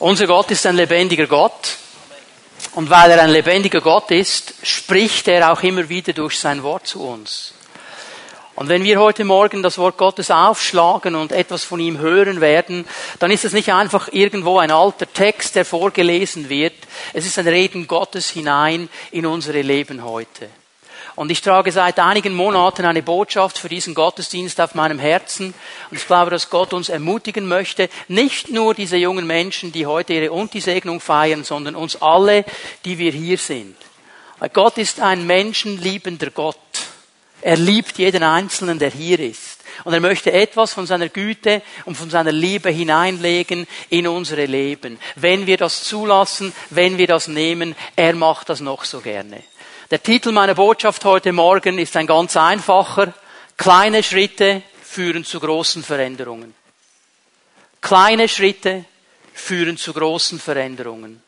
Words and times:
Unser 0.00 0.28
Gott 0.28 0.48
ist 0.52 0.64
ein 0.64 0.76
lebendiger 0.76 1.26
Gott. 1.26 1.76
Und 2.74 2.88
weil 2.88 3.10
er 3.10 3.22
ein 3.22 3.30
lebendiger 3.30 3.80
Gott 3.80 4.12
ist, 4.12 4.54
spricht 4.62 5.26
er 5.26 5.52
auch 5.52 5.62
immer 5.62 5.88
wieder 5.88 6.12
durch 6.12 6.38
sein 6.38 6.62
Wort 6.62 6.86
zu 6.86 7.02
uns. 7.02 7.52
Und 8.54 8.68
wenn 8.68 8.84
wir 8.84 9.00
heute 9.00 9.24
Morgen 9.24 9.62
das 9.62 9.78
Wort 9.78 9.96
Gottes 9.96 10.30
aufschlagen 10.30 11.14
und 11.16 11.32
etwas 11.32 11.64
von 11.64 11.80
ihm 11.80 11.98
hören 11.98 12.40
werden, 12.40 12.86
dann 13.18 13.30
ist 13.30 13.44
es 13.44 13.52
nicht 13.52 13.72
einfach 13.72 14.08
irgendwo 14.12 14.58
ein 14.58 14.70
alter 14.70 15.12
Text, 15.12 15.56
der 15.56 15.64
vorgelesen 15.64 16.48
wird. 16.48 16.74
Es 17.12 17.26
ist 17.26 17.38
ein 17.38 17.48
Reden 17.48 17.88
Gottes 17.88 18.30
hinein 18.30 18.88
in 19.10 19.26
unsere 19.26 19.62
Leben 19.62 20.04
heute. 20.04 20.48
Und 21.18 21.32
ich 21.32 21.40
trage 21.40 21.72
seit 21.72 21.98
einigen 21.98 22.32
Monaten 22.32 22.84
eine 22.84 23.02
Botschaft 23.02 23.58
für 23.58 23.68
diesen 23.68 23.92
Gottesdienst 23.92 24.60
auf 24.60 24.76
meinem 24.76 25.00
Herzen. 25.00 25.52
Und 25.90 25.96
ich 25.96 26.06
glaube, 26.06 26.30
dass 26.30 26.48
Gott 26.48 26.72
uns 26.72 26.90
ermutigen 26.90 27.48
möchte, 27.48 27.88
nicht 28.06 28.52
nur 28.52 28.72
diese 28.72 28.96
jungen 28.96 29.26
Menschen, 29.26 29.72
die 29.72 29.84
heute 29.84 30.12
ihre 30.12 30.30
Untisegnung 30.30 31.00
feiern, 31.00 31.42
sondern 31.42 31.74
uns 31.74 32.00
alle, 32.00 32.44
die 32.84 32.98
wir 32.98 33.10
hier 33.10 33.36
sind. 33.36 33.74
Weil 34.38 34.50
Gott 34.50 34.78
ist 34.78 35.00
ein 35.00 35.26
menschenliebender 35.26 36.30
Gott. 36.30 36.56
Er 37.42 37.56
liebt 37.56 37.98
jeden 37.98 38.22
Einzelnen, 38.22 38.78
der 38.78 38.90
hier 38.90 39.18
ist. 39.18 39.64
Und 39.82 39.94
er 39.94 40.00
möchte 40.00 40.32
etwas 40.32 40.72
von 40.72 40.86
seiner 40.86 41.08
Güte 41.08 41.62
und 41.84 41.96
von 41.96 42.10
seiner 42.10 42.30
Liebe 42.30 42.70
hineinlegen 42.70 43.66
in 43.90 44.06
unsere 44.06 44.46
Leben. 44.46 45.00
Wenn 45.16 45.48
wir 45.48 45.56
das 45.56 45.82
zulassen, 45.82 46.52
wenn 46.70 46.96
wir 46.96 47.08
das 47.08 47.26
nehmen, 47.26 47.74
er 47.96 48.14
macht 48.14 48.50
das 48.50 48.60
noch 48.60 48.84
so 48.84 49.00
gerne. 49.00 49.42
Der 49.90 50.02
Titel 50.02 50.32
meiner 50.32 50.54
Botschaft 50.54 51.02
heute 51.06 51.32
Morgen 51.32 51.78
ist 51.78 51.96
ein 51.96 52.06
ganz 52.06 52.36
einfacher. 52.36 53.14
Kleine 53.56 54.02
Schritte 54.02 54.62
führen 54.82 55.24
zu 55.24 55.40
großen 55.40 55.82
Veränderungen. 55.82 56.54
Kleine 57.80 58.28
Schritte 58.28 58.84
führen 59.32 59.78
zu 59.78 59.94
großen 59.94 60.38
Veränderungen. 60.38 61.22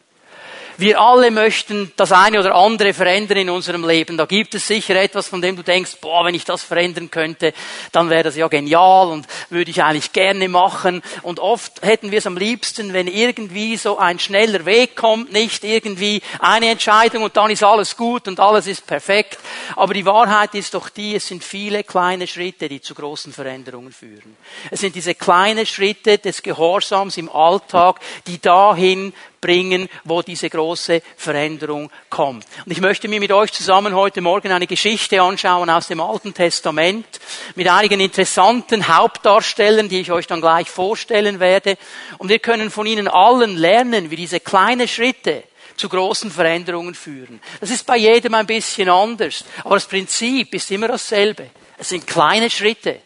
Wir 0.80 0.98
alle 0.98 1.30
möchten 1.30 1.92
das 1.96 2.10
eine 2.10 2.40
oder 2.40 2.54
andere 2.54 2.94
verändern 2.94 3.36
in 3.36 3.50
unserem 3.50 3.86
Leben. 3.86 4.16
Da 4.16 4.24
gibt 4.24 4.54
es 4.54 4.66
sicher 4.66 4.96
etwas, 4.96 5.28
von 5.28 5.42
dem 5.42 5.54
du 5.54 5.62
denkst, 5.62 5.98
boah, 6.00 6.24
wenn 6.24 6.34
ich 6.34 6.46
das 6.46 6.62
verändern 6.62 7.10
könnte, 7.10 7.52
dann 7.92 8.08
wäre 8.08 8.22
das 8.22 8.34
ja 8.34 8.48
genial 8.48 9.08
und 9.08 9.26
würde 9.50 9.70
ich 9.70 9.82
eigentlich 9.82 10.14
gerne 10.14 10.48
machen. 10.48 11.02
Und 11.20 11.38
oft 11.38 11.82
hätten 11.82 12.10
wir 12.10 12.16
es 12.16 12.26
am 12.26 12.38
liebsten, 12.38 12.94
wenn 12.94 13.08
irgendwie 13.08 13.76
so 13.76 13.98
ein 13.98 14.18
schneller 14.18 14.64
Weg 14.64 14.96
kommt, 14.96 15.30
nicht 15.34 15.64
irgendwie 15.64 16.22
eine 16.38 16.70
Entscheidung 16.70 17.24
und 17.24 17.36
dann 17.36 17.50
ist 17.50 17.62
alles 17.62 17.94
gut 17.98 18.26
und 18.26 18.40
alles 18.40 18.66
ist 18.66 18.86
perfekt. 18.86 19.38
Aber 19.76 19.92
die 19.92 20.06
Wahrheit 20.06 20.54
ist 20.54 20.72
doch 20.72 20.88
die, 20.88 21.14
es 21.14 21.28
sind 21.28 21.44
viele 21.44 21.84
kleine 21.84 22.26
Schritte, 22.26 22.70
die 22.70 22.80
zu 22.80 22.94
großen 22.94 23.34
Veränderungen 23.34 23.92
führen. 23.92 24.34
Es 24.70 24.80
sind 24.80 24.94
diese 24.94 25.14
kleinen 25.14 25.66
Schritte 25.66 26.16
des 26.16 26.42
Gehorsams 26.42 27.18
im 27.18 27.28
Alltag, 27.28 28.00
die 28.26 28.40
dahin 28.40 29.12
bringen, 29.40 29.88
wo 30.04 30.22
diese 30.22 30.50
große 30.50 31.02
Veränderung 31.16 31.90
kommt. 32.08 32.46
Und 32.64 32.72
ich 32.72 32.80
möchte 32.80 33.08
mir 33.08 33.20
mit 33.20 33.32
euch 33.32 33.52
zusammen 33.52 33.94
heute 33.94 34.20
Morgen 34.20 34.52
eine 34.52 34.66
Geschichte 34.66 35.22
anschauen 35.22 35.70
aus 35.70 35.88
dem 35.88 36.00
Alten 36.00 36.34
Testament 36.34 37.06
mit 37.54 37.68
einigen 37.68 38.00
interessanten 38.00 38.86
Hauptdarstellern, 38.88 39.88
die 39.88 40.00
ich 40.00 40.12
euch 40.12 40.26
dann 40.26 40.40
gleich 40.40 40.68
vorstellen 40.68 41.40
werde. 41.40 41.76
Und 42.18 42.28
wir 42.28 42.38
können 42.38 42.70
von 42.70 42.86
ihnen 42.86 43.08
allen 43.08 43.56
lernen, 43.56 44.10
wie 44.10 44.16
diese 44.16 44.40
kleinen 44.40 44.88
Schritte 44.88 45.44
zu 45.76 45.88
großen 45.88 46.30
Veränderungen 46.30 46.94
führen. 46.94 47.40
Das 47.60 47.70
ist 47.70 47.86
bei 47.86 47.96
jedem 47.96 48.34
ein 48.34 48.46
bisschen 48.46 48.88
anders, 48.88 49.44
aber 49.64 49.76
das 49.76 49.86
Prinzip 49.86 50.54
ist 50.54 50.70
immer 50.70 50.88
dasselbe. 50.88 51.50
Es 51.78 51.88
sind 51.88 52.06
kleine 52.06 52.50
Schritte, 52.50 53.00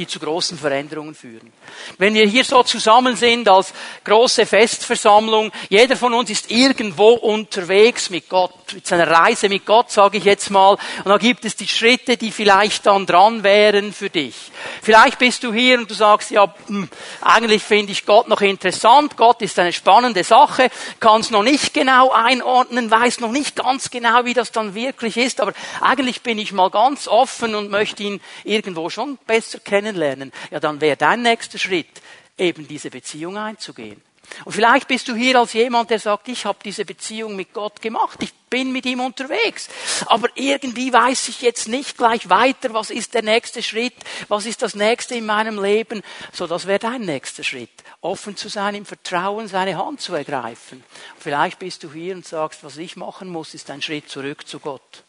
die 0.00 0.06
zu 0.06 0.18
großen 0.18 0.56
Veränderungen 0.56 1.14
führen. 1.14 1.52
Wenn 1.98 2.14
wir 2.14 2.24
hier 2.24 2.42
so 2.42 2.62
zusammen 2.62 3.16
sind 3.16 3.46
als 3.50 3.74
große 4.02 4.46
Festversammlung, 4.46 5.52
jeder 5.68 5.94
von 5.94 6.14
uns 6.14 6.30
ist 6.30 6.50
irgendwo 6.50 7.10
unterwegs 7.10 8.08
mit 8.08 8.26
Gott, 8.30 8.54
mit 8.72 8.86
seiner 8.86 9.06
Reise 9.06 9.50
mit 9.50 9.66
Gott, 9.66 9.90
sage 9.90 10.16
ich 10.16 10.24
jetzt 10.24 10.50
mal, 10.50 10.78
und 11.04 11.06
da 11.10 11.18
gibt 11.18 11.44
es 11.44 11.54
die 11.54 11.68
Schritte, 11.68 12.16
die 12.16 12.30
vielleicht 12.30 12.86
dann 12.86 13.04
dran 13.04 13.42
wären 13.42 13.92
für 13.92 14.08
dich. 14.08 14.34
Vielleicht 14.80 15.18
bist 15.18 15.44
du 15.44 15.52
hier 15.52 15.78
und 15.78 15.90
du 15.90 15.94
sagst, 15.94 16.30
ja, 16.30 16.52
hm, 16.66 16.88
eigentlich 17.20 17.62
finde 17.62 17.92
ich 17.92 18.06
Gott 18.06 18.26
noch 18.26 18.40
interessant, 18.40 19.18
Gott 19.18 19.42
ist 19.42 19.58
eine 19.58 19.74
spannende 19.74 20.24
Sache, 20.24 20.70
kann 20.98 21.20
es 21.20 21.30
noch 21.30 21.42
nicht 21.42 21.74
genau 21.74 22.10
einordnen, 22.10 22.90
weiß 22.90 23.20
noch 23.20 23.32
nicht 23.32 23.56
ganz 23.56 23.90
genau, 23.90 24.24
wie 24.24 24.32
das 24.32 24.50
dann 24.50 24.74
wirklich 24.74 25.18
ist, 25.18 25.42
aber 25.42 25.52
eigentlich 25.82 26.22
bin 26.22 26.38
ich 26.38 26.52
mal 26.52 26.70
ganz 26.70 27.06
offen 27.06 27.54
und 27.54 27.70
möchte 27.70 28.02
ihn 28.02 28.22
irgendwo 28.44 28.88
schon 28.88 29.18
besser 29.26 29.58
kennen 29.58 29.89
kennenlernen, 29.90 30.32
ja, 30.50 30.60
dann 30.60 30.80
wäre 30.80 30.96
dein 30.96 31.22
nächster 31.22 31.58
Schritt, 31.58 32.00
eben 32.38 32.66
diese 32.66 32.90
Beziehung 32.90 33.36
einzugehen. 33.36 34.00
Und 34.44 34.52
vielleicht 34.52 34.86
bist 34.86 35.08
du 35.08 35.14
hier 35.16 35.40
als 35.40 35.54
jemand, 35.54 35.90
der 35.90 35.98
sagt, 35.98 36.28
ich 36.28 36.44
habe 36.44 36.60
diese 36.64 36.84
Beziehung 36.84 37.34
mit 37.34 37.52
Gott 37.52 37.82
gemacht, 37.82 38.22
ich 38.22 38.32
bin 38.48 38.70
mit 38.70 38.86
ihm 38.86 39.00
unterwegs, 39.00 39.68
aber 40.06 40.28
irgendwie 40.36 40.92
weiß 40.92 41.28
ich 41.28 41.42
jetzt 41.42 41.66
nicht 41.66 41.96
gleich 41.96 42.28
weiter, 42.28 42.72
was 42.72 42.90
ist 42.90 43.14
der 43.14 43.22
nächste 43.22 43.60
Schritt, 43.60 43.94
was 44.28 44.46
ist 44.46 44.62
das 44.62 44.76
nächste 44.76 45.16
in 45.16 45.26
meinem 45.26 45.60
Leben. 45.60 46.02
So, 46.32 46.46
das 46.46 46.68
wäre 46.68 46.78
dein 46.78 47.00
nächster 47.00 47.42
Schritt, 47.42 47.70
offen 48.02 48.36
zu 48.36 48.48
sein, 48.48 48.76
im 48.76 48.86
Vertrauen 48.86 49.48
seine 49.48 49.76
Hand 49.76 50.00
zu 50.00 50.14
ergreifen. 50.14 50.84
Vielleicht 51.18 51.58
bist 51.58 51.82
du 51.82 51.92
hier 51.92 52.14
und 52.14 52.24
sagst, 52.24 52.62
was 52.62 52.76
ich 52.76 52.94
machen 52.94 53.28
muss, 53.28 53.54
ist 53.54 53.68
ein 53.68 53.82
Schritt 53.82 54.08
zurück 54.08 54.46
zu 54.46 54.60
Gott 54.60 55.02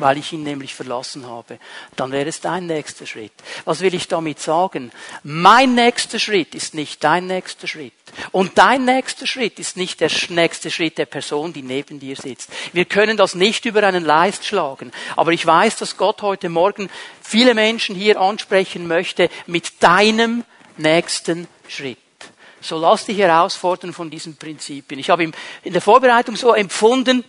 weil 0.00 0.18
ich 0.18 0.32
ihn 0.32 0.42
nämlich 0.42 0.74
verlassen 0.74 1.26
habe. 1.26 1.58
Dann 1.96 2.10
wäre 2.12 2.28
es 2.28 2.40
dein 2.40 2.66
nächster 2.66 3.06
Schritt. 3.06 3.32
Was 3.64 3.80
will 3.80 3.94
ich 3.94 4.08
damit 4.08 4.40
sagen? 4.40 4.90
Mein 5.22 5.74
nächster 5.74 6.18
Schritt 6.18 6.54
ist 6.54 6.74
nicht 6.74 7.04
dein 7.04 7.26
nächster 7.26 7.68
Schritt. 7.68 7.92
Und 8.32 8.58
dein 8.58 8.84
nächster 8.84 9.26
Schritt 9.26 9.58
ist 9.58 9.76
nicht 9.76 10.00
der 10.00 10.10
nächste 10.30 10.70
Schritt 10.70 10.98
der 10.98 11.06
Person, 11.06 11.52
die 11.52 11.62
neben 11.62 12.00
dir 12.00 12.16
sitzt. 12.16 12.50
Wir 12.72 12.84
können 12.84 13.16
das 13.16 13.34
nicht 13.34 13.64
über 13.66 13.82
einen 13.82 14.04
Leist 14.04 14.44
schlagen. 14.44 14.90
Aber 15.16 15.32
ich 15.32 15.46
weiß, 15.46 15.76
dass 15.76 15.96
Gott 15.96 16.22
heute 16.22 16.48
Morgen 16.48 16.90
viele 17.22 17.54
Menschen 17.54 17.94
hier 17.94 18.20
ansprechen 18.20 18.88
möchte 18.88 19.30
mit 19.46 19.82
deinem 19.82 20.44
nächsten 20.76 21.46
Schritt. 21.68 21.98
So 22.60 22.78
lass 22.78 23.06
dich 23.06 23.18
herausfordern 23.18 23.92
von 23.92 24.10
diesen 24.10 24.36
Prinzipien. 24.36 25.00
Ich 25.00 25.08
habe 25.08 25.30
in 25.62 25.72
der 25.72 25.80
Vorbereitung 25.80 26.36
so 26.36 26.52
empfunden, 26.52 27.24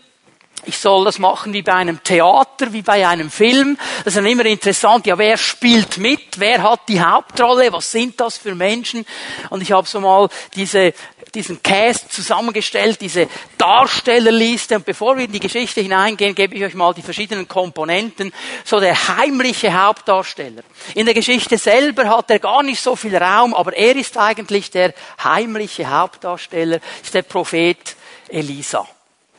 ich 0.66 0.78
soll 0.78 1.06
das 1.06 1.18
machen 1.18 1.54
wie 1.54 1.64
bei 1.64 1.74
einem 1.74 2.04
Theater, 2.04 2.72
wie 2.72 2.84
bei 2.84 3.08
einem 3.08 3.32
Film. 3.32 3.78
Das 4.00 4.08
ist 4.08 4.18
dann 4.18 4.26
immer 4.26 4.46
interessant. 4.46 5.08
Ja, 5.08 5.18
wer 5.18 5.38
spielt 5.38 5.98
mit? 5.98 6.40
Wer 6.40 6.62
hat 6.62 6.82
die 6.88 7.02
Hauptrolle? 7.02 7.74
Was 7.74 7.92
sind 7.92 8.20
das 8.20 8.38
für 8.38 8.54
Menschen? 8.54 9.06
Und 9.50 9.62
ich 9.62 9.72
habe 9.72 9.88
so 9.88 10.00
mal 10.00 10.30
diese, 10.56 10.94
diesen 11.34 11.64
Cast 11.64 12.14
zusammengestellt, 12.14 13.02
diese 13.02 13.28
Darstellerliste. 13.58 14.76
Und 14.76 14.86
bevor 14.86 15.18
wir 15.18 15.26
in 15.26 15.32
die 15.32 15.40
Geschichte 15.40 15.82
hineingehen, 15.82 16.36
gebe 16.36 16.54
ich 16.56 16.64
euch 16.64 16.76
mal 16.76 16.94
die 16.94 17.02
verschiedenen 17.02 17.48
Komponenten. 17.48 18.32
So 18.64 18.80
der 18.80 19.08
heimliche 19.18 19.74
Hauptdarsteller. 19.74 20.62
In 20.94 21.06
der 21.06 21.16
Geschichte 21.16 21.58
selber 21.58 22.08
hat 22.08 22.30
er 22.30 22.40
gar 22.40 22.62
nicht 22.62 22.82
so 22.82 22.96
viel 22.96 23.16
Raum, 23.16 23.56
aber 23.56 23.76
er 23.76 23.96
ist 23.96 24.16
eigentlich 24.16 24.70
der 24.70 24.94
heimliche 25.24 25.90
Hauptdarsteller, 25.90 26.80
ist 27.02 27.14
der 27.16 27.24
Prophet 27.24 27.96
Elisa. 28.30 28.88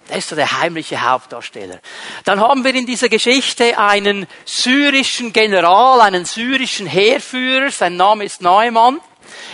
Er 0.09 0.19
ist 0.19 0.29
so 0.29 0.37
der 0.37 0.61
heimliche 0.61 1.01
Hauptdarsteller. 1.01 1.81
Dann 2.25 2.41
haben 2.41 2.65
wir 2.65 2.75
in 2.75 2.87
dieser 2.87 3.09
Geschichte 3.09 3.79
einen 3.79 4.27
syrischen 4.45 5.33
General, 5.33 6.01
einen 6.01 6.25
syrischen 6.25 6.87
Heerführer, 6.87 7.71
sein 7.71 7.97
Name 7.97 8.25
ist 8.25 8.43
Neumann. 8.43 9.01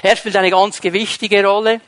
Er 0.02 0.16
spielt 0.16 0.36
eine 0.36 0.50
ganz 0.50 0.80
gewichtige 0.80 1.44
Rolle. 1.44 1.80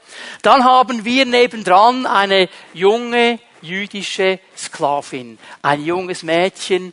Dann 0.43 0.65
haben 0.65 1.05
wir 1.05 1.25
nebendran 1.25 2.07
eine 2.07 2.49
junge 2.75 3.39
jüdische 3.63 4.39
Sklavin, 4.57 5.39
ein 5.63 5.85
junges 5.85 6.23
Mädchen. 6.23 6.93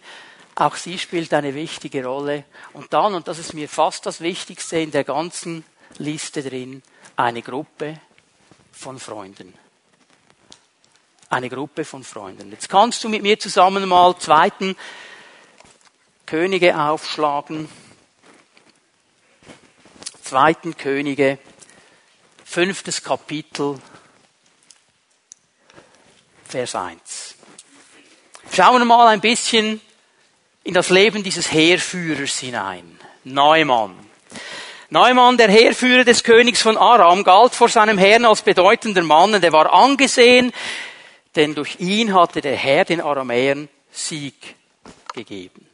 Auch 0.56 0.76
sie 0.76 0.98
spielt 0.98 1.34
eine 1.34 1.54
wichtige 1.54 2.06
Rolle. 2.06 2.46
Und 2.74 2.94
dann, 2.94 3.14
und 3.14 3.28
das 3.28 3.40
ist 3.40 3.54
mir 3.54 3.70
fast 3.70 4.06
das 4.06 4.22
Wichtigste 4.22 4.80
in 4.80 4.92
der 4.92 5.04
ganzen 5.04 5.64
Liste 5.98 6.42
drin, 6.42 6.82
eine 7.16 7.42
Gruppe 7.42 8.00
von 8.72 9.00
Freunden 9.00 9.54
eine 11.30 11.50
Gruppe 11.50 11.84
von 11.84 12.04
Freunden. 12.04 12.52
Jetzt 12.52 12.70
kannst 12.70 13.04
du 13.04 13.10
mit 13.10 13.22
mir 13.22 13.40
zusammen 13.40 13.88
mal 13.88 14.18
zweiten 14.18 14.76
Könige 16.26 16.80
aufschlagen. 16.80 17.70
Zweiten 20.24 20.76
Könige, 20.76 21.38
fünftes 22.44 23.02
Kapitel, 23.02 23.80
Vers 26.46 26.76
1. 26.76 27.36
Schauen 28.54 28.82
wir 28.82 28.86
mal 28.86 29.08
ein 29.08 29.22
bisschen 29.22 29.82
in 30.64 30.74
das 30.74 30.90
Leben 30.90 31.24
dieses 31.24 31.52
Heerführers 31.52 32.40
hinein. 32.40 33.00
Neumann. 33.24 33.98
Neumann, 34.90 35.38
der 35.38 35.50
Heerführer 35.50 36.06
des 36.06 36.24
Königs 36.24 36.62
von 36.62 36.78
Aram, 36.78 37.24
galt 37.24 37.54
vor 37.54 37.68
seinem 37.68 37.98
Herrn 37.98 38.26
als 38.26 38.42
bedeutender 38.42 39.04
Mann 39.04 39.34
und 39.34 39.44
er 39.44 39.52
war 39.52 39.74
angesehen 39.74 40.54
denn 41.38 41.56
durch 41.56 41.80
ihn 41.80 42.14
hatte 42.14 42.42
der 42.42 42.56
Herr 42.56 42.84
den 42.84 43.00
Aramäern 43.00 43.70
Sieg 43.92 44.56
gegeben. 45.14 45.66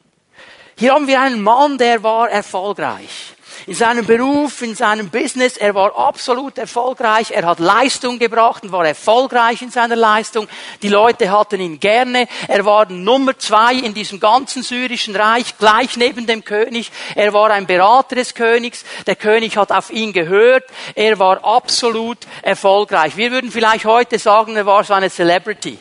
Hier 0.78 0.94
haben 0.94 1.08
wir 1.08 1.22
einen 1.22 1.42
Mann, 1.42 1.78
der 1.78 2.04
war 2.04 2.30
erfolgreich. 2.30 3.34
In 3.68 3.74
seinem 3.74 4.06
Beruf, 4.06 4.62
in 4.62 4.76
seinem 4.76 5.10
Business. 5.10 5.58
Er 5.58 5.74
war 5.76 5.98
absolut 5.98 6.58
erfolgreich. 6.58 7.32
Er 7.32 7.46
hat 7.46 7.60
Leistung 7.60 8.20
gebracht 8.20 8.64
und 8.64 8.72
war 8.72 8.86
erfolgreich 8.86 9.62
in 9.62 9.72
seiner 9.72 9.96
Leistung. 9.96 10.48
Die 10.82 10.90
Leute 10.90 11.32
hatten 11.32 11.60
ihn 11.60 11.80
gerne. 11.80 12.28
Er 12.48 12.66
war 12.66 12.90
Nummer 12.90 13.38
zwei 13.38 13.76
in 13.76 13.94
diesem 13.94 14.20
ganzen 14.20 14.64
syrischen 14.64 15.16
Reich, 15.16 15.58
gleich 15.58 15.98
neben 15.98 16.28
dem 16.28 16.44
König. 16.44 16.92
Er 17.16 17.34
war 17.34 17.52
ein 17.52 17.66
Berater 17.66 18.16
des 18.16 18.34
Königs. 18.34 18.84
Der 19.08 19.16
König 19.16 19.58
hat 19.58 19.72
auf 19.72 19.92
ihn 19.92 20.14
gehört. 20.14 20.64
Er 20.96 21.20
war 21.20 21.44
absolut 21.44 22.20
erfolgreich. 22.42 23.18
Wir 23.18 23.32
würden 23.32 23.52
vielleicht 23.52 23.86
heute 23.86 24.20
sagen, 24.20 24.56
er 24.56 24.66
war 24.66 24.84
so 24.84 24.94
eine 24.94 25.10
Celebrity. 25.10 25.78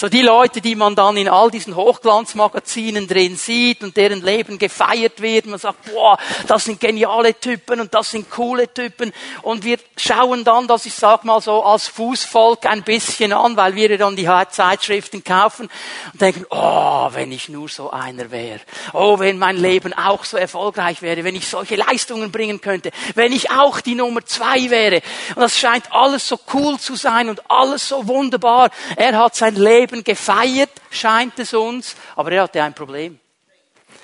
So 0.00 0.08
die 0.08 0.22
Leute, 0.22 0.62
die 0.62 0.76
man 0.76 0.94
dann 0.94 1.18
in 1.18 1.28
all 1.28 1.50
diesen 1.50 1.76
Hochglanzmagazinen 1.76 3.06
drin 3.06 3.36
sieht 3.36 3.82
und 3.82 3.98
deren 3.98 4.22
Leben 4.22 4.58
gefeiert 4.58 5.20
wird. 5.20 5.44
Man 5.44 5.58
sagt, 5.58 5.92
boah, 5.92 6.16
das 6.46 6.64
sind 6.64 6.80
geniale 6.80 7.38
Typen 7.38 7.82
und 7.82 7.92
das 7.92 8.12
sind 8.12 8.30
coole 8.30 8.72
Typen. 8.72 9.12
Und 9.42 9.62
wir 9.62 9.76
schauen 9.98 10.42
dann, 10.42 10.66
dass 10.66 10.86
ich 10.86 10.94
sag 10.94 11.24
mal 11.24 11.42
so 11.42 11.62
als 11.62 11.86
Fußvolk 11.88 12.64
ein 12.64 12.82
bisschen 12.82 13.34
an, 13.34 13.58
weil 13.58 13.74
wir 13.74 13.98
dann 13.98 14.16
die 14.16 14.26
Zeitschriften 14.48 15.22
kaufen 15.22 15.68
und 16.14 16.18
denken, 16.22 16.46
oh, 16.48 17.10
wenn 17.12 17.30
ich 17.30 17.50
nur 17.50 17.68
so 17.68 17.90
einer 17.90 18.30
wäre. 18.30 18.60
Oh, 18.94 19.18
wenn 19.18 19.36
mein 19.36 19.58
Leben 19.58 19.92
auch 19.92 20.24
so 20.24 20.38
erfolgreich 20.38 21.02
wäre, 21.02 21.24
wenn 21.24 21.36
ich 21.36 21.46
solche 21.46 21.76
Leistungen 21.76 22.32
bringen 22.32 22.62
könnte, 22.62 22.90
wenn 23.16 23.34
ich 23.34 23.50
auch 23.50 23.82
die 23.82 23.96
Nummer 23.96 24.24
zwei 24.24 24.70
wäre. 24.70 25.02
Und 25.34 25.42
das 25.42 25.58
scheint 25.58 25.92
alles 25.92 26.26
so 26.26 26.40
cool 26.54 26.78
zu 26.78 26.96
sein 26.96 27.28
und 27.28 27.50
alles 27.50 27.86
so 27.86 28.08
wunderbar. 28.08 28.70
Er 28.96 29.18
hat 29.18 29.36
sein 29.36 29.56
Leben 29.56 29.89
Leben 29.90 30.04
gefeiert, 30.04 30.70
scheint 30.90 31.38
es 31.38 31.52
uns, 31.52 31.96
aber 32.16 32.32
er 32.32 32.42
hatte 32.44 32.62
ein 32.62 32.74
Problem. 32.74 33.18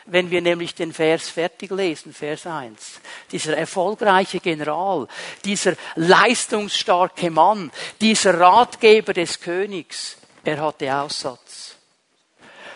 Wenn 0.06 0.30
wir 0.30 0.40
nämlich 0.40 0.74
den 0.74 0.92
Vers 0.92 1.28
fertig 1.28 1.70
lesen, 1.70 2.12
Vers 2.12 2.46
1, 2.46 3.00
dieser 3.30 3.56
erfolgreiche 3.56 4.40
General, 4.40 5.08
dieser 5.44 5.74
leistungsstarke 5.96 7.30
Mann, 7.30 7.72
dieser 8.00 8.38
Ratgeber 8.38 9.12
des 9.12 9.40
Königs, 9.40 10.16
er 10.44 10.60
hatte 10.60 10.94
Aussatz. 10.94 11.76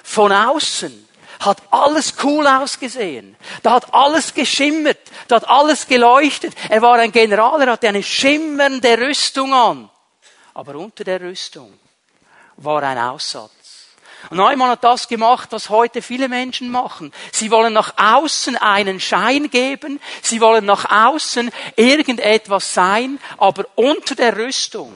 Von 0.02 0.32
außen 0.32 1.08
hat 1.40 1.62
alles 1.70 2.14
cool 2.22 2.46
ausgesehen. 2.46 3.36
Da 3.62 3.72
hat 3.72 3.94
alles 3.94 4.34
geschimmert. 4.34 4.98
Da 5.28 5.36
hat 5.36 5.48
alles 5.48 5.86
geleuchtet. 5.86 6.54
Er 6.68 6.82
war 6.82 6.98
ein 6.98 7.12
General, 7.12 7.60
er 7.62 7.72
hatte 7.72 7.88
eine 7.88 8.02
schimmernde 8.02 8.98
Rüstung 8.98 9.54
an. 9.54 9.88
Aber 10.52 10.74
unter 10.74 11.04
der 11.04 11.20
Rüstung 11.20 11.79
war 12.60 12.82
ein 12.82 12.98
Aussatz. 12.98 13.50
Und 14.28 14.36
Neumann 14.36 14.70
hat 14.70 14.84
das 14.84 15.08
gemacht, 15.08 15.48
was 15.52 15.70
heute 15.70 16.02
viele 16.02 16.28
Menschen 16.28 16.70
machen. 16.70 17.12
Sie 17.32 17.50
wollen 17.50 17.72
nach 17.72 17.94
außen 17.96 18.56
einen 18.56 19.00
Schein 19.00 19.50
geben, 19.50 19.98
sie 20.22 20.40
wollen 20.40 20.66
nach 20.66 20.84
außen 20.90 21.50
irgendetwas 21.76 22.74
sein, 22.74 23.18
aber 23.38 23.64
unter 23.76 24.14
der 24.14 24.36
Rüstung 24.36 24.92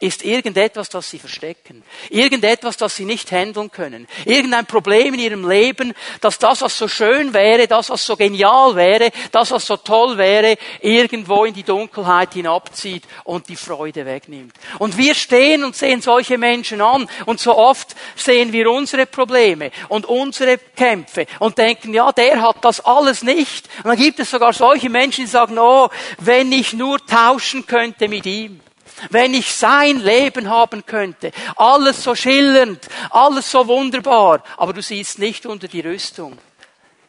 ist 0.00 0.24
irgendetwas, 0.24 0.88
das 0.88 1.10
sie 1.10 1.18
verstecken. 1.18 1.82
Irgendetwas, 2.08 2.78
das 2.78 2.96
sie 2.96 3.04
nicht 3.04 3.30
handeln 3.30 3.70
können. 3.70 4.08
Irgendein 4.24 4.64
Problem 4.64 5.12
in 5.12 5.20
ihrem 5.20 5.48
Leben, 5.48 5.92
dass 6.22 6.38
das, 6.38 6.62
was 6.62 6.76
so 6.76 6.88
schön 6.88 7.34
wäre, 7.34 7.68
das, 7.68 7.90
was 7.90 8.06
so 8.06 8.16
genial 8.16 8.74
wäre, 8.76 9.10
das, 9.30 9.50
was 9.50 9.66
so 9.66 9.76
toll 9.76 10.16
wäre, 10.16 10.56
irgendwo 10.80 11.44
in 11.44 11.52
die 11.52 11.62
Dunkelheit 11.62 12.32
hinabzieht 12.32 13.04
und 13.24 13.48
die 13.50 13.56
Freude 13.56 14.06
wegnimmt. 14.06 14.54
Und 14.78 14.96
wir 14.96 15.14
stehen 15.14 15.64
und 15.64 15.76
sehen 15.76 16.00
solche 16.00 16.38
Menschen 16.38 16.80
an 16.80 17.06
und 17.26 17.38
so 17.38 17.54
oft 17.54 17.94
sehen 18.16 18.54
wir 18.54 18.70
unsere 18.70 19.04
Probleme 19.04 19.70
und 19.88 20.06
unsere 20.06 20.56
Kämpfe 20.56 21.26
und 21.40 21.58
denken, 21.58 21.92
ja, 21.92 22.10
der 22.10 22.40
hat 22.40 22.64
das 22.64 22.80
alles 22.80 23.22
nicht. 23.22 23.68
Und 23.78 23.90
dann 23.90 23.98
gibt 23.98 24.18
es 24.18 24.30
sogar 24.30 24.54
solche 24.54 24.88
Menschen, 24.88 25.24
die 25.24 25.30
sagen, 25.30 25.58
oh, 25.58 25.90
wenn 26.18 26.50
ich 26.52 26.72
nur 26.72 27.04
tauschen 27.04 27.66
könnte 27.66 28.08
mit 28.08 28.24
ihm. 28.24 28.60
Wenn 29.08 29.34
ich 29.34 29.52
sein 29.54 29.98
Leben 30.00 30.50
haben 30.50 30.84
könnte, 30.84 31.32
alles 31.56 32.04
so 32.04 32.14
schillernd, 32.14 32.86
alles 33.10 33.50
so 33.50 33.66
wunderbar, 33.66 34.42
aber 34.56 34.72
du 34.72 34.82
siehst 34.82 35.18
nicht 35.18 35.46
unter 35.46 35.68
die 35.68 35.80
Rüstung. 35.80 36.36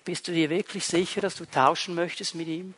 Bist 0.05 0.27
du 0.27 0.31
dir 0.31 0.49
wirklich 0.49 0.85
sicher, 0.85 1.21
dass 1.21 1.35
du 1.35 1.45
tauschen 1.45 1.93
möchtest 1.93 2.33
mit 2.35 2.47
ihm? 2.47 2.73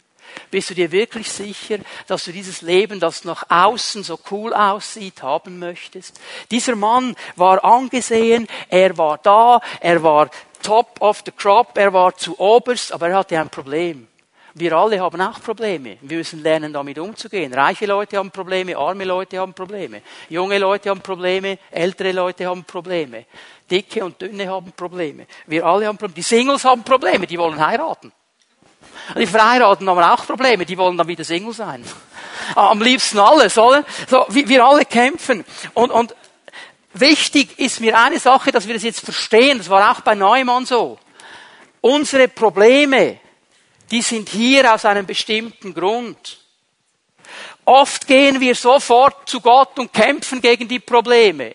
Bist 0.52 0.70
du 0.70 0.74
dir 0.74 0.92
wirklich 0.92 1.32
sicher, 1.32 1.80
dass 2.08 2.26
du 2.26 2.32
dieses 2.32 2.62
Leben, 2.62 3.00
das 3.00 3.24
nach 3.24 3.44
außen 3.50 4.04
so 4.04 4.20
cool 4.32 4.54
aussieht, 4.54 5.22
haben 5.22 5.60
möchtest? 5.60 6.20
Dieser 6.52 6.76
Mann 6.76 7.16
war 7.36 7.64
angesehen, 7.64 8.48
er 8.70 8.98
war 8.98 9.18
da, 9.18 9.62
er 9.80 10.02
war 10.04 10.30
top 10.62 11.02
of 11.02 11.24
the 11.26 11.32
crop, 11.32 11.78
er 11.78 11.94
war 11.94 12.16
zu 12.16 12.40
oberst, 12.40 12.92
aber 12.94 13.10
er 13.10 13.18
hatte 13.18 13.40
ein 13.40 13.50
Problem. 13.50 14.08
Wir 14.56 14.74
alle 14.74 15.00
haben 15.00 15.20
auch 15.20 15.42
Probleme. 15.42 15.98
Wir 16.02 16.18
müssen 16.18 16.44
lernen, 16.44 16.72
damit 16.72 17.00
umzugehen. 17.00 17.52
Reiche 17.54 17.88
Leute 17.88 18.18
haben 18.18 18.30
Probleme, 18.30 18.78
arme 18.78 19.04
Leute 19.04 19.40
haben 19.40 19.54
Probleme. 19.54 20.04
Junge 20.30 20.60
Leute 20.60 20.92
haben 20.92 21.02
Probleme, 21.02 21.58
ältere 21.72 22.12
Leute 22.12 22.46
haben 22.46 22.64
Probleme. 22.64 23.26
Dicke 23.70 24.06
und 24.06 24.22
dünne 24.22 24.48
haben 24.48 24.72
Probleme. 24.74 25.26
Wir 25.48 25.66
alle 25.66 25.88
haben 25.88 25.98
Probleme. 25.98 26.16
Die 26.16 26.22
Singles 26.22 26.66
haben 26.66 26.84
Probleme, 26.84 27.26
die 27.26 27.38
wollen 27.40 27.66
heiraten. 27.66 28.12
Die 29.18 29.26
Verheiraten 29.26 29.90
haben 29.90 30.00
auch 30.00 30.26
Probleme, 30.26 30.66
die 30.66 30.78
wollen 30.78 30.98
dann 30.98 31.08
wieder 31.08 31.24
Single 31.24 31.54
sein. 31.54 31.84
Am 32.56 32.82
liebsten 32.82 33.20
alles, 33.20 33.58
oder? 33.58 33.84
So, 34.08 34.26
wir 34.30 34.64
alle 34.64 34.86
kämpfen. 34.86 35.44
Und, 35.74 35.92
und 35.92 36.16
wichtig 36.94 37.58
ist 37.58 37.80
mir 37.80 37.98
eine 37.98 38.20
Sache, 38.20 38.52
dass 38.52 38.68
wir 38.68 38.76
das 38.76 38.84
jetzt 38.84 39.02
verstehen. 39.02 39.58
Das 39.58 39.70
war 39.70 39.92
auch 39.92 40.02
bei 40.02 40.14
Neumann 40.14 40.66
so. 40.66 41.00
Unsere 41.82 42.28
Probleme 42.28 43.20
die 43.94 44.02
sind 44.02 44.28
hier 44.30 44.74
aus 44.74 44.86
einem 44.86 45.06
bestimmten 45.06 45.72
Grund. 45.72 46.40
Oft 47.64 48.08
gehen 48.08 48.40
wir 48.40 48.56
sofort 48.56 49.30
zu 49.30 49.40
Gott 49.40 49.78
und 49.78 49.94
kämpfen 49.94 50.42
gegen 50.42 50.68
die 50.68 50.80
Probleme. 50.80 51.54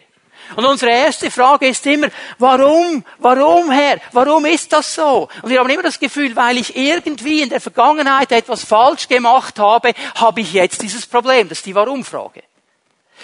Und 0.55 0.65
unsere 0.65 0.93
erste 0.93 1.33
Frage 1.33 1.67
ist 1.67 1.85
immer, 1.87 2.07
warum? 2.39 3.05
Warum, 3.19 3.73
Herr? 3.73 3.99
Warum 4.13 4.47
ist 4.47 4.73
das 4.73 4.95
so? 4.95 5.29
Und 5.43 5.51
wir 5.51 5.59
haben 5.59 5.69
immer 5.69 5.83
das 5.83 5.99
Gefühl, 5.99 6.35
weil 6.37 6.59
ich 6.59 6.77
irgendwie 6.77 7.43
in 7.43 7.49
der 7.49 7.61
Vergangenheit 7.61 8.31
etwas 8.31 8.65
falsch 8.65 9.09
gemacht 9.09 9.59
habe, 9.59 9.93
habe 10.15 10.41
ich 10.41 10.53
jetzt 10.53 10.81
dieses 10.81 11.07
Problem. 11.07 11.49
Das 11.49 11.59
ist 11.59 11.67
die 11.67 11.75
Warum-Frage. 11.75 12.45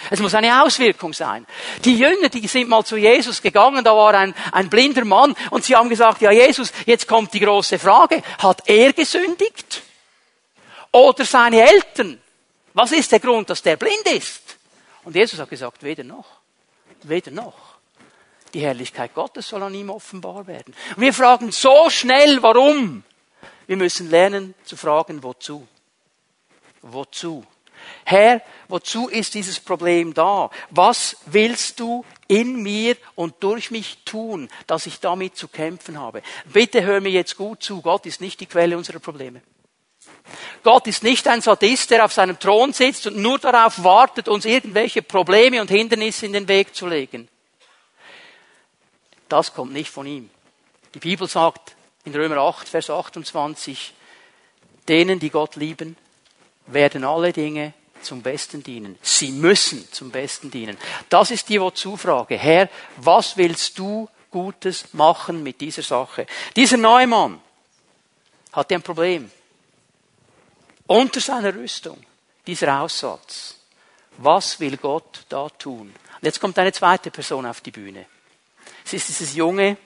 Es 0.09 0.19
muss 0.19 0.33
eine 0.33 0.63
Auswirkung 0.63 1.13
sein. 1.13 1.45
Die 1.83 1.97
Jünger, 1.97 2.29
die 2.29 2.47
sind 2.47 2.69
mal 2.69 2.85
zu 2.85 2.97
Jesus 2.97 3.41
gegangen, 3.41 3.83
da 3.83 3.95
war 3.95 4.13
ein, 4.13 4.33
ein 4.51 4.69
blinder 4.69 5.05
Mann 5.05 5.35
und 5.49 5.63
sie 5.63 5.75
haben 5.75 5.89
gesagt, 5.89 6.21
ja 6.21 6.31
Jesus, 6.31 6.71
jetzt 6.85 7.07
kommt 7.07 7.33
die 7.33 7.39
große 7.39 7.79
Frage, 7.79 8.21
hat 8.39 8.63
er 8.67 8.93
gesündigt? 8.93 9.81
Oder 10.91 11.25
seine 11.25 11.69
Eltern? 11.69 12.21
Was 12.73 12.91
ist 12.91 13.11
der 13.11 13.19
Grund, 13.19 13.49
dass 13.49 13.61
der 13.61 13.77
blind 13.77 14.05
ist? 14.05 14.57
Und 15.03 15.15
Jesus 15.15 15.39
hat 15.39 15.49
gesagt, 15.49 15.83
weder 15.83 16.03
noch. 16.03 16.25
Weder 17.03 17.31
noch. 17.31 17.53
Die 18.53 18.61
Herrlichkeit 18.61 19.13
Gottes 19.13 19.49
soll 19.49 19.63
an 19.63 19.73
ihm 19.73 19.89
offenbar 19.89 20.47
werden. 20.47 20.73
Und 20.95 21.01
wir 21.01 21.13
fragen 21.13 21.51
so 21.51 21.89
schnell, 21.89 22.41
warum? 22.41 23.03
Wir 23.67 23.77
müssen 23.77 24.09
lernen 24.09 24.55
zu 24.63 24.77
fragen, 24.77 25.21
wozu? 25.23 25.67
Wozu? 26.81 27.43
Herr, 28.05 28.41
wozu 28.67 29.07
ist 29.07 29.33
dieses 29.33 29.59
Problem 29.59 30.13
da? 30.13 30.49
Was 30.69 31.17
willst 31.25 31.79
du 31.79 32.05
in 32.27 32.61
mir 32.61 32.97
und 33.15 33.35
durch 33.41 33.71
mich 33.71 33.99
tun, 34.05 34.49
dass 34.67 34.85
ich 34.85 34.99
damit 34.99 35.35
zu 35.35 35.47
kämpfen 35.47 35.99
habe? 35.99 36.21
Bitte 36.45 36.83
hör 36.83 37.01
mir 37.01 37.09
jetzt 37.09 37.37
gut 37.37 37.63
zu. 37.63 37.81
Gott 37.81 38.05
ist 38.05 38.21
nicht 38.21 38.39
die 38.39 38.45
Quelle 38.45 38.77
unserer 38.77 38.99
Probleme. 38.99 39.41
Gott 40.63 40.87
ist 40.87 41.03
nicht 41.03 41.27
ein 41.27 41.41
Sadist, 41.41 41.91
der 41.91 42.03
auf 42.03 42.13
seinem 42.13 42.39
Thron 42.39 42.73
sitzt 42.73 43.07
und 43.07 43.17
nur 43.17 43.37
darauf 43.37 43.83
wartet, 43.83 44.27
uns 44.27 44.45
irgendwelche 44.45 45.01
Probleme 45.01 45.61
und 45.61 45.69
Hindernisse 45.69 46.25
in 46.25 46.33
den 46.33 46.47
Weg 46.47 46.75
zu 46.75 46.87
legen. 46.87 47.27
Das 49.29 49.53
kommt 49.53 49.73
nicht 49.73 49.89
von 49.89 50.05
ihm. 50.05 50.29
Die 50.93 50.99
Bibel 50.99 51.27
sagt 51.27 51.75
in 52.05 52.15
Römer 52.15 52.37
8, 52.37 52.67
Vers 52.67 52.89
28, 52.89 53.93
denen, 54.87 55.19
die 55.19 55.29
Gott 55.29 55.55
lieben, 55.55 55.97
werden 56.67 57.03
alle 57.03 57.31
Dinge 57.31 57.73
zum 58.01 58.21
Besten 58.21 58.63
dienen. 58.63 58.97
Sie 59.01 59.31
müssen 59.31 59.91
zum 59.91 60.11
Besten 60.11 60.51
dienen. 60.51 60.77
Das 61.09 61.31
ist 61.31 61.49
die 61.49 61.59
Wozu-Frage. 61.59 62.37
Herr, 62.37 62.69
was 62.97 63.35
willst 63.37 63.77
du 63.79 64.07
Gutes 64.31 64.93
machen 64.93 65.43
mit 65.43 65.61
dieser 65.61 65.81
Sache? 65.81 66.27
Dieser 66.55 66.77
Neumann 66.77 67.39
hatte 68.51 68.75
ein 68.75 68.81
Problem. 68.81 69.31
Unter 70.87 71.19
seiner 71.19 71.53
Rüstung, 71.53 71.97
dieser 72.45 72.81
Aussatz. 72.81 73.55
Was 74.17 74.59
will 74.59 74.77
Gott 74.77 75.25
da 75.29 75.49
tun? 75.49 75.87
Und 75.87 76.23
jetzt 76.23 76.39
kommt 76.39 76.57
eine 76.59 76.71
zweite 76.71 77.11
Person 77.11 77.45
auf 77.45 77.61
die 77.61 77.71
Bühne. 77.71 78.05
Es 78.85 78.93
ist 78.93 79.09
dieses 79.09 79.35
junge, 79.35 79.77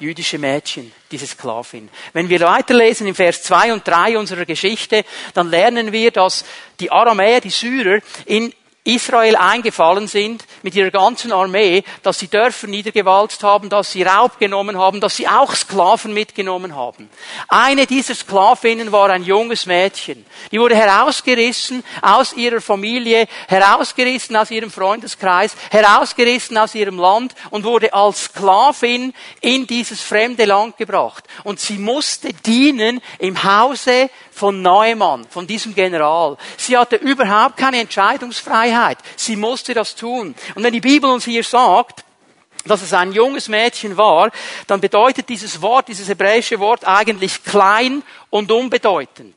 jüdische 0.00 0.38
Mädchen, 0.38 0.92
diese 1.10 1.26
Sklavin. 1.26 1.88
Wenn 2.12 2.28
wir 2.28 2.40
weiterlesen 2.40 3.06
in 3.06 3.14
Vers 3.14 3.42
2 3.42 3.72
und 3.72 3.86
3 3.86 4.18
unserer 4.18 4.44
Geschichte, 4.44 5.04
dann 5.34 5.50
lernen 5.50 5.92
wir, 5.92 6.10
dass 6.10 6.44
die 6.80 6.90
Aramäer, 6.90 7.40
die 7.40 7.50
Syrer, 7.50 8.00
in 8.24 8.52
Israel 8.84 9.36
eingefallen 9.36 10.08
sind, 10.08 10.44
mit 10.62 10.74
ihrer 10.74 10.90
ganzen 10.90 11.32
Armee, 11.32 11.84
dass 12.02 12.18
sie 12.18 12.28
Dörfer 12.28 12.66
niedergewalzt 12.66 13.42
haben, 13.42 13.68
dass 13.68 13.92
sie 13.92 14.02
Raub 14.02 14.38
genommen 14.38 14.78
haben, 14.78 15.00
dass 15.00 15.16
sie 15.16 15.28
auch 15.28 15.54
Sklaven 15.54 16.14
mitgenommen 16.14 16.74
haben. 16.74 17.10
Eine 17.48 17.86
dieser 17.86 18.14
Sklavinnen 18.14 18.90
war 18.90 19.10
ein 19.10 19.22
junges 19.22 19.66
Mädchen. 19.66 20.24
Die 20.50 20.58
wurde 20.58 20.76
herausgerissen 20.76 21.84
aus 22.00 22.32
ihrer 22.32 22.62
Familie, 22.62 23.26
herausgerissen 23.48 24.34
aus 24.36 24.50
ihrem 24.50 24.70
Freundeskreis, 24.70 25.54
herausgerissen 25.70 26.56
aus 26.56 26.74
ihrem 26.74 26.98
Land 26.98 27.34
und 27.50 27.64
wurde 27.64 27.92
als 27.92 28.24
Sklavin 28.24 29.12
in 29.42 29.66
dieses 29.66 30.00
fremde 30.00 30.46
Land 30.46 30.78
gebracht. 30.78 31.24
Und 31.44 31.60
sie 31.60 31.76
musste 31.76 32.32
dienen 32.32 33.02
im 33.18 33.42
Hause 33.44 34.08
von 34.40 34.62
Neumann, 34.62 35.26
von 35.28 35.46
diesem 35.46 35.74
General. 35.74 36.38
Sie 36.56 36.74
hatte 36.74 36.96
überhaupt 36.96 37.58
keine 37.58 37.78
Entscheidungsfreiheit. 37.78 38.96
Sie 39.14 39.36
musste 39.36 39.74
das 39.74 39.94
tun. 39.94 40.34
Und 40.54 40.62
wenn 40.62 40.72
die 40.72 40.80
Bibel 40.80 41.10
uns 41.10 41.26
hier 41.26 41.44
sagt, 41.44 42.04
dass 42.64 42.80
es 42.80 42.94
ein 42.94 43.12
junges 43.12 43.48
Mädchen 43.48 43.98
war, 43.98 44.30
dann 44.66 44.80
bedeutet 44.80 45.28
dieses 45.28 45.60
Wort, 45.60 45.88
dieses 45.88 46.08
hebräische 46.08 46.58
Wort 46.58 46.86
eigentlich 46.86 47.44
klein 47.44 48.02
und 48.30 48.50
unbedeutend. 48.50 49.34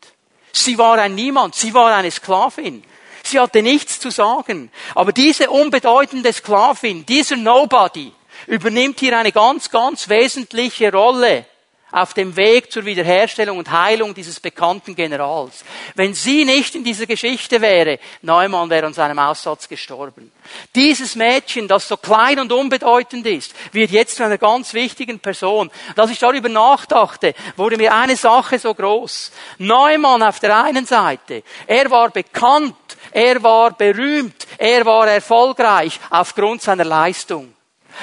Sie 0.54 0.78
war 0.78 0.98
ein 0.98 1.16
Niemand, 1.16 1.54
sie 1.56 1.74
war 1.74 1.94
eine 1.94 2.10
Sklavin. 2.10 2.82
Sie 3.24 3.38
hatte 3.42 3.62
nichts 3.62 4.00
zu 4.00 4.10
sagen. 4.10 4.72
Aber 4.96 5.12
diese 5.12 5.50
unbedeutende 5.50 6.32
Sklavin, 6.32 7.06
dieser 7.06 7.36
Nobody, 7.36 8.14
übernimmt 8.48 9.02
hier 9.02 9.18
eine 9.18 9.34
ganz, 9.34 9.70
ganz 9.70 10.08
wesentliche 10.08 10.94
Rolle 10.94 11.46
auf 11.94 12.14
dem 12.16 12.36
Weg 12.36 12.72
zur 12.72 12.86
Wiederherstellung 12.86 13.60
und 13.60 13.72
Heilung 13.72 14.16
dieses 14.16 14.40
bekannten 14.40 14.96
Generals. 14.96 15.64
Wenn 15.96 16.16
sie 16.16 16.44
nicht 16.44 16.74
in 16.74 16.84
dieser 16.84 17.06
Geschichte 17.06 17.62
wäre, 17.62 18.00
Neumann 18.24 18.70
wäre 18.72 18.88
an 18.88 18.94
seinem 18.94 19.20
Aussatz 19.20 19.70
gestorben. 19.70 20.32
Dieses 20.76 21.16
Mädchen, 21.16 21.68
das 21.68 21.88
so 21.88 21.96
klein 21.96 22.40
und 22.40 22.52
unbedeutend 22.52 23.28
ist, 23.28 23.54
wird 23.72 23.92
jetzt 23.92 24.18
zu 24.18 24.26
einer 24.26 24.40
ganz 24.40 24.74
wichtigen 24.74 25.20
Person. 25.20 25.70
Als 25.96 26.10
ich 26.10 26.20
darüber 26.20 26.50
nachdachte, 26.50 27.36
wurde 27.56 27.78
mir 27.78 27.94
eine 27.94 28.16
Sache 28.16 28.58
so 28.58 28.74
groß. 28.74 29.32
Neumann 29.60 30.24
auf 30.24 30.40
der 30.40 30.64
einen 30.64 30.88
Seite, 30.88 31.44
er 31.68 31.92
war 31.92 32.10
bekannt, 32.10 32.76
er 33.12 33.42
war 33.44 33.72
berühmt, 33.72 34.48
er 34.58 34.84
war 34.86 35.08
erfolgreich 35.08 36.00
aufgrund 36.10 36.64
seiner 36.64 36.86
Leistung. 36.86 37.54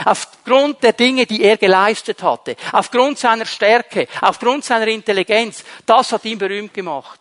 Aufgrund 0.05 0.83
der 0.83 0.93
Dinge, 0.93 1.27
die 1.27 1.43
er 1.43 1.57
geleistet 1.57 2.23
hatte, 2.23 2.57
aufgrund 2.73 3.19
seiner 3.19 3.47
Stärke, 3.47 4.07
aufgrund 4.21 4.65
seiner 4.65 4.89
Intelligenz, 4.89 5.65
das 5.87 6.13
hat 6.13 6.25
ihn 6.25 6.39
berühmt 6.39 6.75
gemacht. 6.75 7.21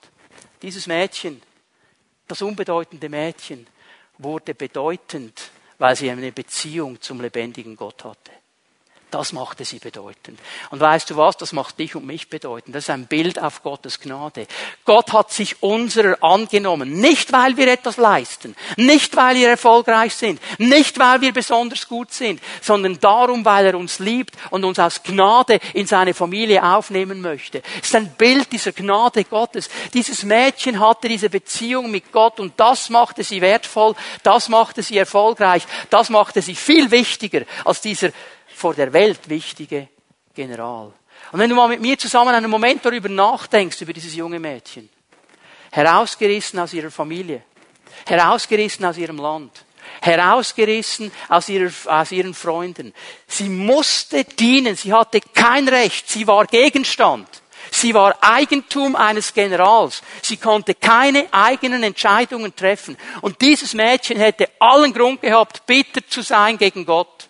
Dieses 0.61 0.87
Mädchen, 0.87 1.41
das 2.27 2.41
unbedeutende 2.41 3.09
Mädchen, 3.09 3.67
wurde 4.17 4.53
bedeutend, 4.53 5.51
weil 5.77 5.95
sie 5.95 6.11
eine 6.11 6.31
Beziehung 6.31 7.01
zum 7.01 7.21
lebendigen 7.21 7.75
Gott 7.75 8.03
hatte. 8.03 8.31
Das 9.11 9.33
machte 9.33 9.65
sie 9.65 9.79
bedeutend. 9.79 10.39
Und 10.69 10.79
weißt 10.79 11.09
du 11.09 11.17
was? 11.17 11.35
Das 11.35 11.51
macht 11.51 11.79
dich 11.79 11.95
und 11.95 12.05
mich 12.05 12.29
bedeutend. 12.29 12.75
Das 12.75 12.83
ist 12.83 12.89
ein 12.91 13.07
Bild 13.07 13.39
auf 13.39 13.63
Gottes 13.63 13.99
Gnade. 13.99 14.45
Gott 14.85 15.13
hat 15.13 15.31
sich 15.31 15.63
unserer 15.63 16.23
angenommen. 16.23 16.99
Nicht, 16.99 17.31
weil 17.31 17.57
wir 17.57 17.67
etwas 17.67 17.97
leisten. 17.97 18.55
Nicht, 18.77 19.15
weil 19.15 19.35
wir 19.37 19.49
erfolgreich 19.49 20.13
sind. 20.13 20.39
Nicht, 20.59 20.99
weil 20.99 21.21
wir 21.21 21.33
besonders 21.33 21.87
gut 21.87 22.13
sind. 22.13 22.39
Sondern 22.61 22.99
darum, 22.99 23.43
weil 23.45 23.65
er 23.65 23.75
uns 23.75 23.97
liebt 23.97 24.35
und 24.51 24.63
uns 24.63 24.77
aus 24.77 25.01
Gnade 25.01 25.59
in 25.73 25.87
seine 25.87 26.13
Familie 26.13 26.63
aufnehmen 26.63 27.19
möchte. 27.19 27.63
Es 27.81 27.87
ist 27.87 27.95
ein 27.95 28.11
Bild 28.11 28.51
dieser 28.51 28.73
Gnade 28.73 29.23
Gottes. 29.23 29.69
Dieses 29.91 30.21
Mädchen 30.21 30.79
hatte 30.79 31.07
diese 31.07 31.31
Beziehung 31.31 31.89
mit 31.89 32.11
Gott 32.11 32.39
und 32.39 32.53
das 32.59 32.89
machte 32.91 33.23
sie 33.23 33.41
wertvoll. 33.41 33.95
Das 34.21 34.49
machte 34.49 34.83
sie 34.83 34.99
erfolgreich. 34.99 35.63
Das 35.89 36.11
machte 36.11 36.43
sie 36.43 36.53
viel 36.53 36.91
wichtiger 36.91 37.41
als 37.65 37.81
dieser 37.81 38.11
vor 38.59 38.73
der 38.73 38.91
Welt 38.91 39.29
wichtige 39.29 39.87
General. 40.35 40.91
Und 41.31 41.39
wenn 41.39 41.49
du 41.49 41.55
mal 41.55 41.69
mit 41.69 41.81
mir 41.81 41.97
zusammen 41.97 42.35
einen 42.35 42.51
Moment 42.51 42.85
darüber 42.85 43.07
nachdenkst, 43.07 43.81
über 43.81 43.93
dieses 43.93 44.15
junge 44.15 44.39
Mädchen, 44.39 44.89
herausgerissen 45.71 46.59
aus 46.59 46.73
ihrer 46.73 46.91
Familie, 46.91 47.43
herausgerissen 48.05 48.85
aus 48.85 48.97
ihrem 48.97 49.17
Land, 49.17 49.63
herausgerissen 50.01 51.11
aus, 51.29 51.47
ihrer, 51.47 51.71
aus 51.85 52.11
ihren 52.11 52.33
Freunden. 52.33 52.93
Sie 53.27 53.47
musste 53.49 54.25
dienen, 54.25 54.75
sie 54.75 54.91
hatte 54.91 55.21
kein 55.21 55.67
Recht, 55.67 56.09
sie 56.09 56.27
war 56.27 56.45
Gegenstand. 56.45 57.27
Sie 57.71 57.93
war 57.93 58.17
Eigentum 58.21 58.95
eines 58.95 59.33
Generals. 59.33 60.01
Sie 60.23 60.37
konnte 60.37 60.73
keine 60.73 61.27
eigenen 61.31 61.83
Entscheidungen 61.83 62.55
treffen. 62.55 62.97
Und 63.21 63.41
dieses 63.41 63.75
Mädchen 63.75 64.17
hätte 64.17 64.49
allen 64.59 64.91
Grund 64.91 65.21
gehabt, 65.21 65.65
bitter 65.67 66.01
zu 66.07 66.21
sein 66.21 66.57
gegen 66.57 66.83
Gott. 66.83 67.28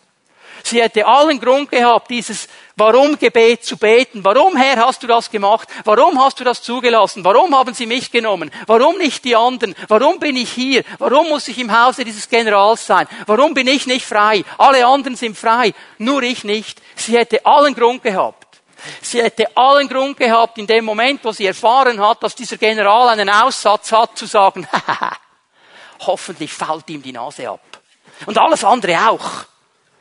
Sie 0.63 0.81
hätte 0.81 1.05
allen 1.05 1.39
Grund 1.39 1.71
gehabt, 1.71 2.09
dieses 2.09 2.47
Warum-Gebet 2.75 3.63
zu 3.63 3.77
beten. 3.77 4.23
Warum, 4.23 4.55
Herr, 4.55 4.85
hast 4.85 5.03
du 5.03 5.07
das 5.07 5.29
gemacht? 5.29 5.67
Warum 5.83 6.23
hast 6.23 6.39
du 6.39 6.43
das 6.43 6.61
zugelassen? 6.61 7.23
Warum 7.23 7.55
haben 7.55 7.73
sie 7.73 7.85
mich 7.85 8.11
genommen? 8.11 8.51
Warum 8.67 8.97
nicht 8.97 9.25
die 9.25 9.35
anderen? 9.35 9.75
Warum 9.87 10.19
bin 10.19 10.35
ich 10.35 10.51
hier? 10.51 10.83
Warum 10.97 11.29
muss 11.29 11.47
ich 11.47 11.57
im 11.57 11.77
Hause 11.77 12.05
dieses 12.05 12.29
Generals 12.29 12.85
sein? 12.85 13.07
Warum 13.25 13.53
bin 13.53 13.67
ich 13.67 13.85
nicht 13.85 14.05
frei? 14.05 14.43
Alle 14.57 14.85
anderen 14.85 15.15
sind 15.15 15.37
frei, 15.37 15.73
nur 15.97 16.23
ich 16.23 16.43
nicht. 16.43 16.81
Sie 16.95 17.17
hätte 17.17 17.45
allen 17.45 17.75
Grund 17.75 18.01
gehabt. 18.03 18.47
Sie 19.01 19.21
hätte 19.21 19.45
allen 19.57 19.89
Grund 19.89 20.17
gehabt, 20.17 20.57
in 20.57 20.65
dem 20.65 20.85
Moment, 20.85 21.23
wo 21.23 21.33
sie 21.33 21.45
erfahren 21.45 21.99
hat, 21.99 22.23
dass 22.23 22.35
dieser 22.35 22.57
General 22.57 23.09
einen 23.09 23.29
Aussatz 23.29 23.91
hat, 23.91 24.17
zu 24.17 24.25
sagen, 24.25 24.67
hoffentlich 25.99 26.53
fällt 26.53 26.89
ihm 26.89 27.01
die 27.01 27.11
Nase 27.11 27.49
ab. 27.49 27.59
Und 28.25 28.37
alles 28.37 28.63
andere 28.63 29.09
auch 29.09 29.48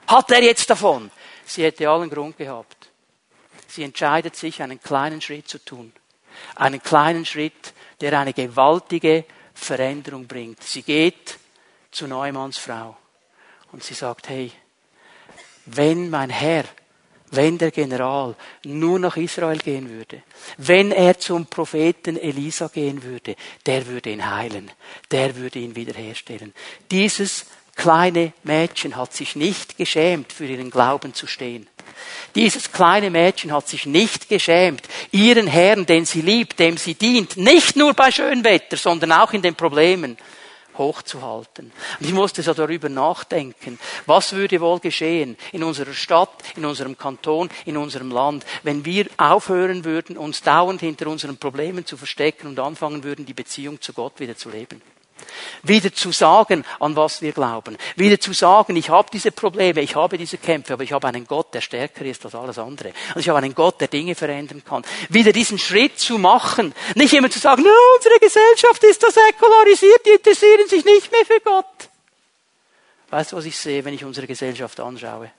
hat 0.08 0.30
er 0.30 0.42
jetzt 0.42 0.68
davon? 0.68 1.10
Sie 1.44 1.62
hätte 1.62 1.88
allen 1.88 2.10
Grund 2.10 2.36
gehabt. 2.36 2.90
Sie 3.68 3.82
entscheidet 3.84 4.34
sich, 4.36 4.62
einen 4.62 4.82
kleinen 4.82 5.20
Schritt 5.20 5.48
zu 5.48 5.58
tun. 5.58 5.92
Einen 6.56 6.82
kleinen 6.82 7.24
Schritt, 7.24 7.72
der 8.00 8.18
eine 8.18 8.32
gewaltige 8.32 9.24
Veränderung 9.54 10.26
bringt. 10.26 10.62
Sie 10.62 10.82
geht 10.82 11.38
zu 11.90 12.06
Neumanns 12.06 12.58
Frau 12.58 12.96
und 13.72 13.82
sie 13.82 13.94
sagt, 13.94 14.28
hey, 14.28 14.52
wenn 15.66 16.10
mein 16.10 16.30
Herr, 16.30 16.64
wenn 17.30 17.58
der 17.58 17.70
General 17.70 18.34
nur 18.64 18.98
nach 18.98 19.16
Israel 19.16 19.58
gehen 19.58 19.90
würde, 19.90 20.22
wenn 20.56 20.92
er 20.92 21.18
zum 21.18 21.46
Propheten 21.46 22.16
Elisa 22.16 22.68
gehen 22.68 23.02
würde, 23.02 23.36
der 23.66 23.86
würde 23.86 24.10
ihn 24.10 24.30
heilen, 24.30 24.70
der 25.10 25.36
würde 25.36 25.58
ihn 25.58 25.76
wiederherstellen. 25.76 26.54
Dieses 26.90 27.46
kleine 27.78 28.34
Mädchen 28.42 28.96
hat 28.96 29.14
sich 29.14 29.36
nicht 29.36 29.78
geschämt, 29.78 30.32
für 30.32 30.44
ihren 30.44 30.70
Glauben 30.70 31.14
zu 31.14 31.26
stehen. 31.26 31.66
Dieses 32.34 32.72
kleine 32.72 33.08
Mädchen 33.08 33.52
hat 33.52 33.68
sich 33.68 33.86
nicht 33.86 34.28
geschämt, 34.28 34.82
ihren 35.10 35.46
Herrn, 35.46 35.86
den 35.86 36.04
sie 36.04 36.20
liebt, 36.20 36.58
dem 36.58 36.76
sie 36.76 36.94
dient, 36.94 37.36
nicht 37.36 37.76
nur 37.76 37.94
bei 37.94 38.10
Schönwetter, 38.10 38.76
sondern 38.76 39.12
auch 39.12 39.32
in 39.32 39.42
den 39.42 39.54
Problemen, 39.54 40.18
hochzuhalten. 40.76 41.72
Und 41.98 42.06
ich 42.06 42.12
musste 42.12 42.42
so 42.42 42.52
darüber 42.52 42.88
nachdenken, 42.88 43.78
was 44.06 44.32
würde 44.32 44.60
wohl 44.60 44.80
geschehen 44.80 45.36
in 45.52 45.64
unserer 45.64 45.92
Stadt, 45.92 46.42
in 46.56 46.64
unserem 46.64 46.96
Kanton, 46.98 47.48
in 47.64 47.76
unserem 47.76 48.10
Land, 48.10 48.44
wenn 48.62 48.84
wir 48.84 49.06
aufhören 49.16 49.84
würden, 49.84 50.16
uns 50.16 50.42
dauernd 50.42 50.80
hinter 50.80 51.08
unseren 51.08 51.36
Problemen 51.36 51.86
zu 51.86 51.96
verstecken 51.96 52.48
und 52.48 52.60
anfangen 52.60 53.02
würden, 53.02 53.26
die 53.26 53.34
Beziehung 53.34 53.80
zu 53.80 53.92
Gott 53.92 54.20
wieder 54.20 54.36
zu 54.36 54.50
leben. 54.50 54.80
Wieder 55.62 55.92
zu 55.92 56.12
sagen, 56.12 56.64
an 56.80 56.96
was 56.96 57.22
wir 57.22 57.32
glauben. 57.32 57.76
Wieder 57.96 58.20
zu 58.20 58.32
sagen, 58.32 58.76
ich 58.76 58.90
habe 58.90 59.08
diese 59.12 59.32
Probleme, 59.32 59.80
ich 59.80 59.96
habe 59.96 60.18
diese 60.18 60.38
Kämpfe, 60.38 60.74
aber 60.74 60.84
ich 60.84 60.92
habe 60.92 61.06
einen 61.08 61.26
Gott, 61.26 61.54
der 61.54 61.60
stärker 61.60 62.04
ist 62.04 62.24
als 62.24 62.34
alles 62.34 62.58
andere. 62.58 62.92
Und 63.14 63.20
ich 63.20 63.28
habe 63.28 63.38
einen 63.38 63.54
Gott, 63.54 63.80
der 63.80 63.88
Dinge 63.88 64.14
verändern 64.14 64.62
kann. 64.64 64.84
Wieder 65.08 65.32
diesen 65.32 65.58
Schritt 65.58 65.98
zu 65.98 66.18
machen. 66.18 66.74
Nicht 66.94 67.12
immer 67.14 67.30
zu 67.30 67.38
sagen, 67.38 67.64
unsere 67.96 68.18
Gesellschaft 68.18 68.82
ist 68.84 69.00
so 69.00 69.08
säkularisiert, 69.10 70.06
die 70.06 70.10
interessieren 70.10 70.68
sich 70.68 70.84
nicht 70.84 71.10
mehr 71.10 71.24
für 71.24 71.40
Gott. 71.40 71.88
Weißt 73.10 73.32
du, 73.32 73.36
was 73.36 73.46
ich 73.46 73.56
sehe, 73.56 73.84
wenn 73.84 73.94
ich 73.94 74.04
unsere 74.04 74.26
Gesellschaft 74.26 74.78
anschaue? 74.80 75.30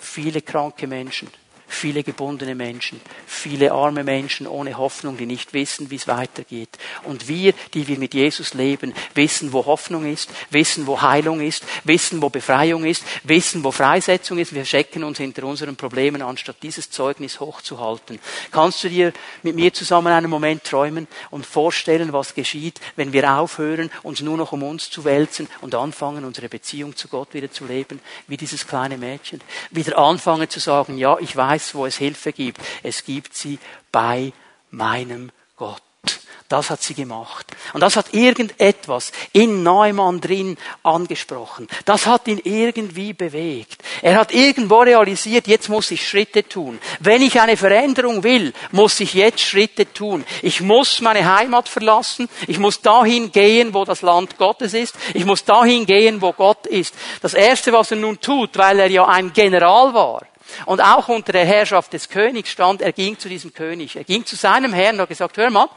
Viele 0.00 0.42
kranke 0.42 0.86
Menschen 0.86 1.30
viele 1.74 2.02
gebundene 2.02 2.54
Menschen, 2.54 3.00
viele 3.26 3.72
arme 3.72 4.04
Menschen 4.04 4.46
ohne 4.46 4.78
Hoffnung, 4.78 5.16
die 5.16 5.26
nicht 5.26 5.52
wissen, 5.52 5.90
wie 5.90 5.96
es 5.96 6.08
weitergeht. 6.08 6.70
Und 7.04 7.28
wir, 7.28 7.52
die 7.74 7.86
wir 7.88 7.98
mit 7.98 8.14
Jesus 8.14 8.54
leben, 8.54 8.94
wissen, 9.14 9.52
wo 9.52 9.66
Hoffnung 9.66 10.10
ist, 10.10 10.30
wissen, 10.50 10.86
wo 10.86 11.00
Heilung 11.00 11.40
ist, 11.40 11.64
wissen, 11.84 12.22
wo 12.22 12.30
Befreiung 12.30 12.84
ist, 12.84 13.04
wissen, 13.24 13.64
wo 13.64 13.70
Freisetzung 13.70 14.38
ist. 14.38 14.54
Wir 14.54 14.64
schecken 14.64 15.04
uns 15.04 15.18
hinter 15.18 15.44
unseren 15.44 15.76
Problemen, 15.76 16.22
anstatt 16.22 16.56
dieses 16.62 16.90
Zeugnis 16.90 17.40
hochzuhalten. 17.40 18.18
Kannst 18.50 18.84
du 18.84 18.88
dir 18.88 19.12
mit 19.42 19.54
mir 19.54 19.72
zusammen 19.72 20.12
einen 20.12 20.30
Moment 20.30 20.64
träumen 20.64 21.08
und 21.30 21.46
vorstellen, 21.46 22.12
was 22.12 22.34
geschieht, 22.34 22.80
wenn 22.96 23.12
wir 23.12 23.38
aufhören, 23.38 23.90
uns 24.02 24.20
nur 24.20 24.36
noch 24.36 24.52
um 24.52 24.62
uns 24.62 24.90
zu 24.90 25.04
wälzen 25.04 25.48
und 25.60 25.74
anfangen, 25.74 26.24
unsere 26.24 26.48
Beziehung 26.48 26.96
zu 26.96 27.08
Gott 27.08 27.34
wieder 27.34 27.50
zu 27.50 27.66
leben, 27.66 28.00
wie 28.26 28.36
dieses 28.36 28.66
kleine 28.66 28.98
Mädchen? 28.98 29.40
Wieder 29.70 29.98
anfangen 29.98 30.48
zu 30.48 30.60
sagen, 30.60 30.98
ja, 30.98 31.18
ich 31.18 31.36
weiß, 31.36 31.63
weiß, 31.64 31.74
wo 31.74 31.86
es 31.86 31.96
Hilfe 31.96 32.32
gibt. 32.32 32.60
Es 32.82 33.04
gibt 33.04 33.34
sie 33.34 33.58
bei 33.90 34.32
meinem 34.70 35.30
Gott. 35.56 35.80
Das 36.50 36.68
hat 36.68 36.82
sie 36.82 36.92
gemacht. 36.92 37.46
Und 37.72 37.80
das 37.80 37.96
hat 37.96 38.12
irgendetwas 38.12 39.12
in 39.32 39.62
Neumann 39.62 40.20
drin 40.20 40.58
angesprochen. 40.82 41.68
Das 41.86 42.06
hat 42.06 42.28
ihn 42.28 42.38
irgendwie 42.44 43.14
bewegt. 43.14 43.82
Er 44.02 44.16
hat 44.16 44.32
irgendwo 44.32 44.80
realisiert, 44.80 45.46
jetzt 45.46 45.70
muss 45.70 45.90
ich 45.90 46.06
Schritte 46.06 46.46
tun. 46.46 46.78
Wenn 47.00 47.22
ich 47.22 47.40
eine 47.40 47.56
Veränderung 47.56 48.22
will, 48.22 48.52
muss 48.72 49.00
ich 49.00 49.14
jetzt 49.14 49.40
Schritte 49.40 49.90
tun. 49.90 50.22
Ich 50.42 50.60
muss 50.60 51.00
meine 51.00 51.34
Heimat 51.34 51.66
verlassen. 51.66 52.28
Ich 52.46 52.58
muss 52.58 52.82
dahin 52.82 53.32
gehen, 53.32 53.72
wo 53.72 53.86
das 53.86 54.02
Land 54.02 54.36
Gottes 54.36 54.74
ist. 54.74 54.94
Ich 55.14 55.24
muss 55.24 55.44
dahin 55.44 55.86
gehen, 55.86 56.20
wo 56.20 56.34
Gott 56.34 56.66
ist. 56.66 56.94
Das 57.22 57.32
erste, 57.32 57.72
was 57.72 57.90
er 57.90 57.96
nun 57.96 58.20
tut, 58.20 58.58
weil 58.58 58.78
er 58.80 58.90
ja 58.90 59.06
ein 59.06 59.32
General 59.32 59.94
war, 59.94 60.26
und 60.66 60.80
auch 60.80 61.08
unter 61.08 61.32
der 61.32 61.44
Herrschaft 61.44 61.92
des 61.92 62.08
Königs 62.08 62.50
stand, 62.50 62.82
er 62.82 62.92
ging 62.92 63.18
zu 63.18 63.28
diesem 63.28 63.52
König. 63.52 63.96
Er 63.96 64.04
ging 64.04 64.24
zu 64.24 64.36
seinem 64.36 64.72
Herrn 64.72 64.96
und 64.96 65.02
hat 65.02 65.08
gesagt, 65.08 65.36
hör 65.36 65.50
mal, 65.50 65.68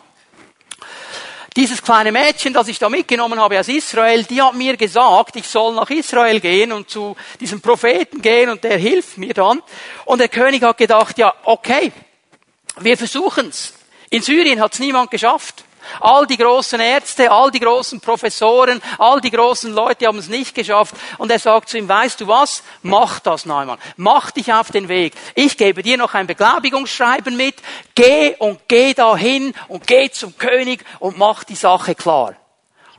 dieses 1.57 1.81
kleine 1.81 2.11
Mädchen, 2.11 2.53
das 2.53 2.67
ich 2.67 2.77
da 2.77 2.87
mitgenommen 2.87 3.39
habe 3.39 3.59
aus 3.59 3.67
Israel, 3.67 4.23
die 4.23 4.39
hat 4.41 4.53
mir 4.53 4.77
gesagt, 4.77 5.35
ich 5.35 5.47
soll 5.47 5.73
nach 5.73 5.89
Israel 5.89 6.39
gehen 6.39 6.71
und 6.71 6.87
zu 6.87 7.15
diesem 7.39 7.61
Propheten 7.61 8.21
gehen 8.21 8.51
und 8.51 8.63
der 8.63 8.77
hilft 8.77 9.17
mir 9.17 9.33
dann. 9.33 9.63
Und 10.05 10.19
der 10.19 10.29
König 10.29 10.61
hat 10.61 10.77
gedacht, 10.77 11.17
ja, 11.17 11.33
okay, 11.45 11.91
wir 12.79 12.95
versuchen's. 12.95 13.73
In 14.11 14.21
Syrien 14.21 14.61
hat's 14.61 14.77
niemand 14.77 15.09
geschafft. 15.09 15.63
All 15.99 16.25
die 16.27 16.37
großen 16.37 16.79
Ärzte, 16.79 17.31
all 17.31 17.51
die 17.51 17.59
großen 17.59 17.99
Professoren, 17.99 18.81
all 18.97 19.21
die 19.21 19.31
großen 19.31 19.73
Leute 19.73 20.07
haben 20.07 20.19
es 20.19 20.29
nicht 20.29 20.55
geschafft. 20.55 20.95
Und 21.17 21.31
er 21.31 21.39
sagt 21.39 21.69
zu 21.69 21.77
ihm, 21.77 21.87
weißt 21.87 22.21
du 22.21 22.27
was? 22.27 22.63
Mach 22.81 23.19
das, 23.19 23.45
Neumann. 23.45 23.79
Mach 23.95 24.31
dich 24.31 24.51
auf 24.53 24.71
den 24.71 24.87
Weg. 24.87 25.13
Ich 25.35 25.57
gebe 25.57 25.83
dir 25.83 25.97
noch 25.97 26.13
ein 26.13 26.27
Beglaubigungsschreiben 26.27 27.35
mit. 27.35 27.55
Geh 27.95 28.35
und 28.37 28.59
geh 28.67 28.93
dahin 28.93 29.53
und 29.67 29.87
geh 29.87 30.09
zum 30.09 30.37
König 30.37 30.83
und 30.99 31.17
mach 31.17 31.43
die 31.43 31.55
Sache 31.55 31.95
klar. 31.95 32.35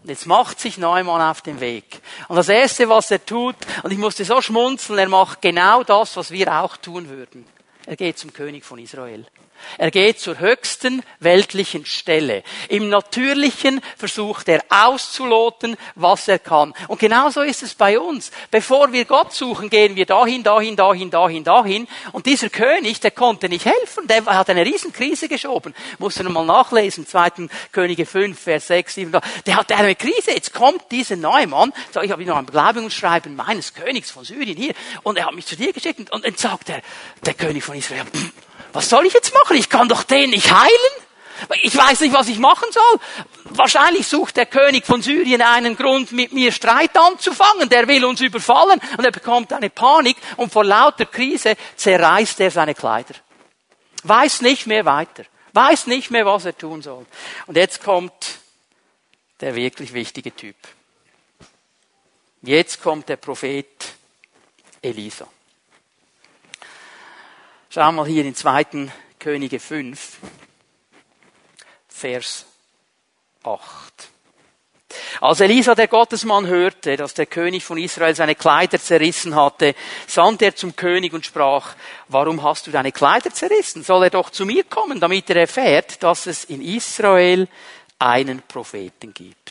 Und 0.02 0.10
jetzt 0.10 0.26
macht 0.26 0.60
sich 0.60 0.78
Neumann 0.78 1.20
auf 1.20 1.42
den 1.42 1.60
Weg. 1.60 2.00
Und 2.28 2.36
das 2.36 2.48
Erste, 2.48 2.88
was 2.88 3.10
er 3.10 3.24
tut, 3.24 3.56
und 3.82 3.90
ich 3.90 3.98
musste 3.98 4.24
so 4.24 4.40
schmunzeln, 4.40 4.98
er 4.98 5.08
macht 5.08 5.42
genau 5.42 5.82
das, 5.82 6.16
was 6.16 6.30
wir 6.30 6.52
auch 6.60 6.76
tun 6.76 7.08
würden. 7.08 7.44
Er 7.84 7.96
geht 7.96 8.18
zum 8.18 8.32
König 8.32 8.64
von 8.64 8.78
Israel. 8.78 9.26
Er 9.76 9.90
geht 9.90 10.20
zur 10.20 10.38
höchsten 10.38 11.02
weltlichen 11.20 11.84
Stelle. 11.86 12.42
Im 12.68 12.88
Natürlichen 12.88 13.80
versucht 13.96 14.48
er 14.48 14.62
auszuloten, 14.68 15.76
was 15.94 16.28
er 16.28 16.38
kann. 16.38 16.74
Und 16.88 17.00
genauso 17.00 17.42
ist 17.42 17.62
es 17.62 17.74
bei 17.74 17.98
uns. 17.98 18.30
Bevor 18.50 18.92
wir 18.92 19.04
Gott 19.04 19.32
suchen, 19.32 19.70
gehen 19.70 19.96
wir 19.96 20.06
dahin, 20.06 20.42
dahin, 20.42 20.76
dahin, 20.76 21.10
dahin, 21.10 21.44
dahin. 21.44 21.88
Und 22.12 22.26
dieser 22.26 22.50
König, 22.50 23.00
der 23.00 23.10
konnte 23.10 23.48
nicht 23.48 23.64
helfen. 23.64 24.06
Der 24.06 24.24
hat 24.24 24.50
eine 24.50 24.64
Riesenkrise 24.64 25.28
geschoben. 25.28 25.74
Muss 25.98 26.16
er 26.16 26.28
mal 26.28 26.44
nachlesen. 26.44 27.06
2. 27.06 27.48
Könige 27.72 28.06
5, 28.06 28.38
Vers 28.38 28.68
6, 28.68 28.94
7. 28.94 29.20
Der 29.46 29.56
hatte 29.56 29.76
eine 29.76 29.94
Krise. 29.94 30.32
Jetzt 30.32 30.52
kommt 30.52 30.90
dieser 30.90 31.16
neue 31.16 31.46
Mann. 31.46 31.72
Sag, 31.92 32.04
ich 32.04 32.10
habe 32.10 32.24
noch 32.24 32.36
ein 32.36 32.46
Beglaubigungsschreiben 32.46 33.34
meines 33.34 33.74
Königs 33.74 34.10
von 34.10 34.24
Syrien 34.24 34.56
hier. 34.56 34.74
Und 35.02 35.18
er 35.18 35.26
hat 35.26 35.34
mich 35.34 35.46
zu 35.46 35.56
dir 35.56 35.72
geschickt. 35.72 36.10
Und 36.10 36.24
dann 36.24 36.34
sagt 36.36 36.68
er, 36.68 36.82
der 37.24 37.34
König 37.34 37.64
von 37.64 37.76
Israel, 37.76 38.04
was 38.72 38.88
soll 38.88 39.06
ich 39.06 39.12
jetzt 39.12 39.32
machen? 39.34 39.56
Ich 39.56 39.68
kann 39.68 39.88
doch 39.88 40.02
den 40.02 40.30
nicht 40.30 40.50
heilen. 40.50 41.04
Ich 41.62 41.76
weiß 41.76 42.00
nicht, 42.00 42.12
was 42.12 42.28
ich 42.28 42.38
machen 42.38 42.66
soll. 42.72 43.00
Wahrscheinlich 43.44 44.06
sucht 44.06 44.36
der 44.36 44.46
König 44.46 44.84
von 44.84 45.02
Syrien 45.02 45.40
einen 45.40 45.76
Grund, 45.76 46.12
mit 46.12 46.32
mir 46.32 46.52
Streit 46.52 46.96
anzufangen. 46.96 47.68
Der 47.68 47.86
will 47.86 48.04
uns 48.04 48.20
überfallen 48.20 48.80
und 48.96 49.04
er 49.04 49.12
bekommt 49.12 49.52
eine 49.52 49.70
Panik 49.70 50.16
und 50.36 50.52
vor 50.52 50.64
lauter 50.64 51.06
Krise 51.06 51.56
zerreißt 51.76 52.40
er 52.40 52.50
seine 52.50 52.74
Kleider. 52.74 53.14
Weiß 54.02 54.42
nicht 54.42 54.66
mehr 54.66 54.84
weiter. 54.84 55.24
Weiß 55.52 55.86
nicht 55.86 56.10
mehr, 56.10 56.26
was 56.26 56.44
er 56.44 56.56
tun 56.56 56.82
soll. 56.82 57.06
Und 57.46 57.56
jetzt 57.56 57.82
kommt 57.82 58.38
der 59.40 59.54
wirklich 59.54 59.92
wichtige 59.92 60.34
Typ. 60.34 60.56
Jetzt 62.42 62.82
kommt 62.82 63.08
der 63.08 63.16
Prophet 63.16 63.66
Elisa. 64.82 65.26
Schau 67.70 67.92
mal 67.92 68.06
hier 68.06 68.24
in 68.24 68.34
2. 68.34 68.88
Könige 69.18 69.60
5, 69.60 70.16
Vers 71.86 72.46
8. 73.42 74.08
Als 75.20 75.40
Elisa, 75.40 75.74
der 75.74 75.88
Gottesmann, 75.88 76.46
hörte, 76.46 76.96
dass 76.96 77.12
der 77.12 77.26
König 77.26 77.62
von 77.62 77.76
Israel 77.76 78.14
seine 78.14 78.36
Kleider 78.36 78.80
zerrissen 78.80 79.34
hatte, 79.34 79.74
sandte 80.06 80.46
er 80.46 80.56
zum 80.56 80.76
König 80.76 81.12
und 81.12 81.26
sprach, 81.26 81.74
warum 82.08 82.42
hast 82.42 82.66
du 82.66 82.70
deine 82.70 82.90
Kleider 82.90 83.34
zerrissen? 83.34 83.82
Soll 83.82 84.04
er 84.04 84.10
doch 84.10 84.30
zu 84.30 84.46
mir 84.46 84.64
kommen, 84.64 84.98
damit 84.98 85.28
er 85.28 85.36
erfährt, 85.36 86.02
dass 86.02 86.26
es 86.26 86.44
in 86.44 86.62
Israel 86.62 87.48
einen 87.98 88.40
Propheten 88.48 89.12
gibt. 89.12 89.47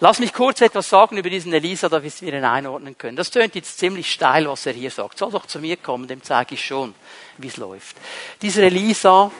Lass 0.00 0.20
mich 0.20 0.32
kurz 0.32 0.60
etwas 0.60 0.88
sagen 0.88 1.16
über 1.16 1.28
diesen 1.28 1.52
Elisa, 1.52 1.88
damit 1.88 2.22
wir 2.22 2.32
ihn 2.32 2.44
einordnen 2.44 2.96
können. 2.96 3.16
Das 3.16 3.32
tönt 3.32 3.56
jetzt 3.56 3.78
ziemlich 3.78 4.12
steil, 4.12 4.48
was 4.48 4.64
er 4.64 4.72
hier 4.72 4.92
sagt. 4.92 5.18
Soll 5.18 5.32
doch 5.32 5.46
zu 5.46 5.58
mir 5.58 5.76
kommen, 5.76 6.06
dem 6.06 6.22
zeige 6.22 6.54
ich 6.54 6.64
schon, 6.64 6.94
wie 7.38 7.48
es 7.48 7.56
läuft. 7.56 7.96
Dieser 8.40 8.62
Elisa 8.62 9.32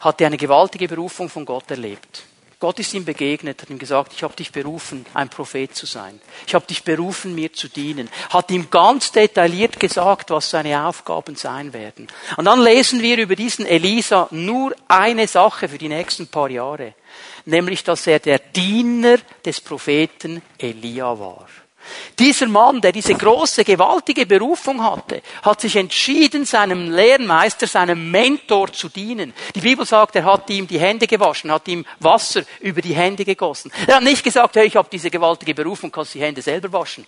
hatte 0.00 0.24
eine 0.24 0.38
gewaltige 0.38 0.88
Berufung 0.88 1.28
von 1.28 1.44
Gott 1.44 1.70
erlebt. 1.70 2.24
Gott 2.64 2.78
ist 2.78 2.94
ihm 2.94 3.04
begegnet, 3.04 3.60
hat 3.60 3.68
ihm 3.68 3.78
gesagt, 3.78 4.14
ich 4.14 4.22
habe 4.22 4.34
dich 4.34 4.50
berufen, 4.50 5.04
ein 5.12 5.28
Prophet 5.28 5.76
zu 5.76 5.84
sein. 5.84 6.18
Ich 6.46 6.54
habe 6.54 6.66
dich 6.66 6.82
berufen, 6.82 7.34
mir 7.34 7.52
zu 7.52 7.68
dienen. 7.68 8.08
Hat 8.30 8.50
ihm 8.50 8.70
ganz 8.70 9.12
detailliert 9.12 9.78
gesagt, 9.78 10.30
was 10.30 10.48
seine 10.48 10.86
Aufgaben 10.86 11.36
sein 11.36 11.74
werden. 11.74 12.08
Und 12.38 12.46
dann 12.46 12.62
lesen 12.62 13.02
wir 13.02 13.18
über 13.18 13.36
diesen 13.36 13.66
Elisa 13.66 14.28
nur 14.30 14.74
eine 14.88 15.28
Sache 15.28 15.68
für 15.68 15.76
die 15.76 15.90
nächsten 15.90 16.26
paar 16.26 16.48
Jahre 16.48 16.94
nämlich 17.46 17.84
dass 17.84 18.06
er 18.06 18.18
der 18.18 18.38
Diener 18.38 19.18
des 19.44 19.60
Propheten 19.60 20.40
Elia 20.56 21.18
war. 21.18 21.46
Dieser 22.18 22.46
Mann, 22.46 22.80
der 22.80 22.92
diese 22.92 23.14
große, 23.14 23.64
gewaltige 23.64 24.26
Berufung 24.26 24.82
hatte, 24.82 25.22
hat 25.42 25.60
sich 25.60 25.76
entschieden, 25.76 26.44
seinem 26.44 26.90
Lehrmeister, 26.90 27.66
seinem 27.66 28.10
Mentor 28.10 28.72
zu 28.72 28.88
dienen. 28.88 29.34
Die 29.54 29.60
Bibel 29.60 29.84
sagt, 29.84 30.16
er 30.16 30.24
hat 30.24 30.48
ihm 30.50 30.66
die 30.66 30.78
Hände 30.78 31.06
gewaschen, 31.06 31.50
hat 31.50 31.66
ihm 31.68 31.84
Wasser 32.00 32.42
über 32.60 32.80
die 32.80 32.94
Hände 32.94 33.24
gegossen. 33.24 33.72
Er 33.86 33.96
hat 33.96 34.02
nicht 34.02 34.22
gesagt, 34.22 34.56
hey, 34.56 34.66
ich 34.66 34.76
habe 34.76 34.88
diese 34.90 35.10
gewaltige 35.10 35.54
Berufung, 35.54 35.90
kannst 35.90 36.14
die 36.14 36.20
Hände 36.20 36.40
selber 36.40 36.72
waschen. 36.72 37.06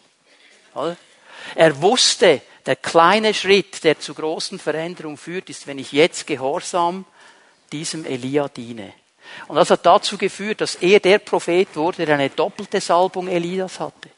Er 1.55 1.81
wusste, 1.81 2.43
der 2.65 2.77
kleine 2.77 3.33
Schritt, 3.33 3.85
der 3.85 3.99
zu 4.01 4.13
großen 4.13 4.59
Veränderungen 4.59 5.17
führt, 5.17 5.49
ist, 5.51 5.67
wenn 5.67 5.79
ich 5.79 5.93
jetzt 5.93 6.27
gehorsam 6.27 7.05
diesem 7.71 8.05
Elia 8.05 8.49
diene. 8.49 8.93
Und 9.47 9.57
das 9.57 9.71
hat 9.71 9.87
dazu 9.87 10.19
geführt, 10.19 10.61
dass 10.61 10.77
er 10.77 11.01
der 11.01 11.19
Prophet 11.19 11.69
wurde, 11.75 12.05
der 12.05 12.17
eine 12.17 12.31
doppelte 12.31 12.81
Salbung 12.81 13.29
Elias 13.29 13.81
hatte 13.81 14.11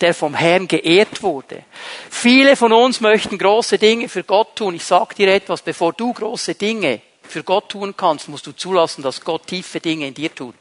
der 0.00 0.14
vom 0.14 0.34
Herrn 0.34 0.68
geehrt 0.68 1.22
wurde. 1.22 1.64
Viele 2.10 2.56
von 2.56 2.72
uns 2.72 3.00
möchten 3.00 3.38
große 3.38 3.78
Dinge 3.78 4.08
für 4.08 4.24
Gott 4.24 4.56
tun. 4.56 4.74
Ich 4.74 4.84
sag 4.84 5.14
dir 5.14 5.28
etwas, 5.28 5.62
bevor 5.62 5.92
du 5.92 6.12
große 6.12 6.54
Dinge 6.54 7.00
für 7.22 7.42
Gott 7.42 7.70
tun 7.70 7.94
kannst, 7.96 8.28
musst 8.28 8.46
du 8.46 8.52
zulassen, 8.52 9.02
dass 9.02 9.20
Gott 9.20 9.46
tiefe 9.46 9.80
Dinge 9.80 10.06
in 10.06 10.14
dir 10.14 10.34
tut. 10.34 10.54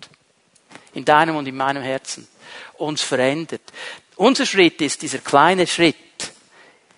In 0.93 1.05
deinem 1.05 1.35
und 1.35 1.47
in 1.47 1.55
meinem 1.55 1.83
Herzen. 1.83 2.27
Uns 2.77 3.01
verändert. 3.01 3.61
Unser 4.15 4.45
Schritt 4.45 4.81
ist 4.81 5.01
dieser 5.01 5.19
kleine 5.19 5.67
Schritt, 5.67 5.95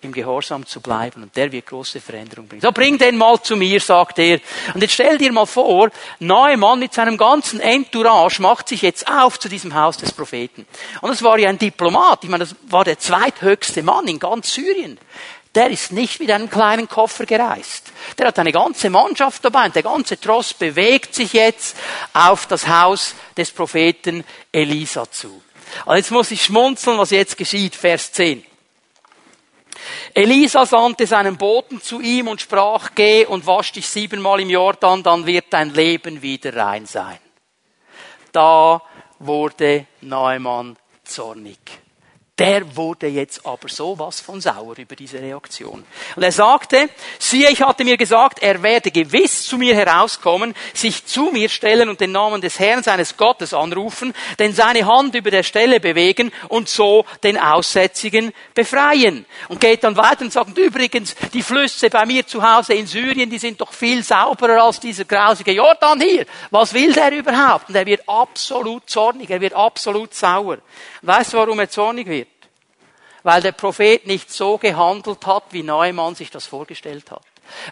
im 0.01 0.11
Gehorsam 0.11 0.65
zu 0.65 0.81
bleiben 0.81 1.23
und 1.23 1.35
der 1.35 1.51
wird 1.51 1.65
große 1.65 1.99
Veränderung 2.01 2.47
bringen. 2.47 2.61
So 2.61 2.71
bring 2.71 2.97
den 2.97 3.17
mal 3.17 3.41
zu 3.41 3.55
mir, 3.55 3.79
sagt 3.79 4.19
er. 4.19 4.39
Und 4.73 4.81
jetzt 4.81 4.93
stell 4.93 5.17
dir 5.17 5.31
mal 5.31 5.45
vor, 5.45 5.89
Neumann 6.19 6.79
mit 6.79 6.93
seinem 6.93 7.17
ganzen 7.17 7.59
Entourage 7.59 8.41
macht 8.41 8.69
sich 8.69 8.81
jetzt 8.81 9.07
auf 9.07 9.39
zu 9.39 9.49
diesem 9.49 9.73
Haus 9.73 9.97
des 9.97 10.11
Propheten. 10.11 10.65
Und 11.01 11.09
das 11.09 11.23
war 11.23 11.37
ja 11.37 11.49
ein 11.49 11.57
Diplomat. 11.57 12.23
Ich 12.23 12.29
meine, 12.29 12.45
das 12.45 12.55
war 12.67 12.83
der 12.83 12.99
zweithöchste 12.99 13.83
Mann 13.83 14.07
in 14.07 14.19
ganz 14.19 14.53
Syrien. 14.53 14.99
Der 15.55 15.71
ist 15.71 15.91
nicht 15.91 16.19
mit 16.19 16.29
einem 16.29 16.49
kleinen 16.49 16.87
Koffer 16.87 17.25
gereist. 17.25 17.91
Der 18.17 18.27
hat 18.27 18.37
eine 18.37 18.51
ganze 18.51 18.91
Mannschaft 18.91 19.43
dabei 19.43 19.65
und 19.65 19.75
der 19.75 19.83
ganze 19.83 20.19
Tross 20.19 20.53
bewegt 20.53 21.15
sich 21.15 21.33
jetzt 21.33 21.75
auf 22.13 22.45
das 22.45 22.67
Haus 22.67 23.15
des 23.35 23.49
Propheten 23.49 24.23
Elisa 24.51 25.09
zu. 25.09 25.41
Und 25.85 25.95
jetzt 25.95 26.11
muss 26.11 26.31
ich 26.31 26.43
schmunzeln, 26.43 26.97
was 26.97 27.11
jetzt 27.11 27.37
geschieht, 27.37 27.75
Vers 27.75 28.11
10. 28.11 28.45
Elisa 30.13 30.65
sandte 30.65 31.07
seinen 31.07 31.37
Boten 31.37 31.81
zu 31.81 32.01
ihm 32.01 32.27
und 32.27 32.41
sprach, 32.41 32.91
geh 32.95 33.25
und 33.25 33.45
wasch 33.45 33.71
dich 33.71 33.87
siebenmal 33.87 34.39
im 34.41 34.49
Jordan, 34.49 35.03
dann 35.03 35.25
wird 35.25 35.45
dein 35.51 35.73
Leben 35.73 36.21
wieder 36.21 36.55
rein 36.55 36.85
sein. 36.85 37.19
Da 38.31 38.81
wurde 39.19 39.85
Neumann 40.01 40.77
zornig. 41.03 41.59
Der 42.39 42.75
wurde 42.75 43.07
jetzt 43.07 43.43
aber 43.45 43.67
sowas 43.67 44.19
von 44.19 44.39
sauer 44.39 44.77
über 44.77 44.95
diese 44.95 45.19
Reaktion. 45.19 45.83
Und 46.15 46.23
er 46.23 46.31
sagte, 46.31 46.87
siehe, 47.17 47.49
ich 47.49 47.63
hatte 47.63 47.83
mir 47.83 47.97
gesagt, 47.97 48.43
er 48.43 48.61
werde 48.61 48.91
gewiss 48.91 49.43
zu 49.43 49.57
mir 49.57 49.73
herauskommen, 49.73 50.53
sich 50.73 51.03
zu 51.05 51.31
mir 51.31 51.49
stellen 51.49 51.89
und 51.89 51.99
den 51.99 52.11
Namen 52.11 52.39
des 52.39 52.59
Herrn 52.59 52.83
seines 52.83 53.17
Gottes 53.17 53.55
anrufen, 53.55 54.13
denn 54.37 54.53
seine 54.53 54.85
Hand 54.85 55.15
über 55.15 55.31
der 55.31 55.41
Stelle 55.41 55.79
bewegen 55.79 56.31
und 56.47 56.69
so 56.69 57.05
den 57.23 57.39
Aussätzigen 57.39 58.31
befreien. 58.53 59.25
Und 59.47 59.59
geht 59.59 59.83
dann 59.83 59.97
weiter 59.97 60.21
und 60.21 60.31
sagt, 60.31 60.55
übrigens, 60.57 61.15
die 61.33 61.41
Flüsse 61.41 61.89
bei 61.89 62.05
mir 62.05 62.27
zu 62.27 62.43
Hause 62.43 62.75
in 62.75 62.85
Syrien, 62.85 63.31
die 63.31 63.39
sind 63.39 63.59
doch 63.59 63.73
viel 63.73 64.03
sauberer 64.03 64.63
als 64.63 64.79
dieser 64.79 65.05
grausige 65.05 65.53
Jordan 65.53 65.99
hier. 65.99 66.27
Was 66.51 66.71
will 66.73 66.93
der 66.93 67.11
überhaupt? 67.11 67.69
Und 67.69 67.75
er 67.75 67.85
wird 67.85 68.07
absolut 68.07 68.87
zornig, 68.87 69.31
er 69.31 69.41
wird 69.41 69.53
absolut 69.53 70.13
sauer. 70.13 70.59
Weißt 71.01 71.33
du, 71.33 71.37
warum 71.37 71.59
er 71.59 71.69
zornig 71.69 72.07
wird? 72.07 72.26
Weil 73.27 73.41
der 73.41 73.51
Prophet 73.51 74.07
nicht 74.07 74.31
so 74.31 74.57
gehandelt 74.57 75.25
hat, 75.25 75.43
wie 75.49 75.61
Neumann 75.61 76.15
sich 76.15 76.31
das 76.31 76.45
vorgestellt 76.45 77.11
hat. 77.11 77.23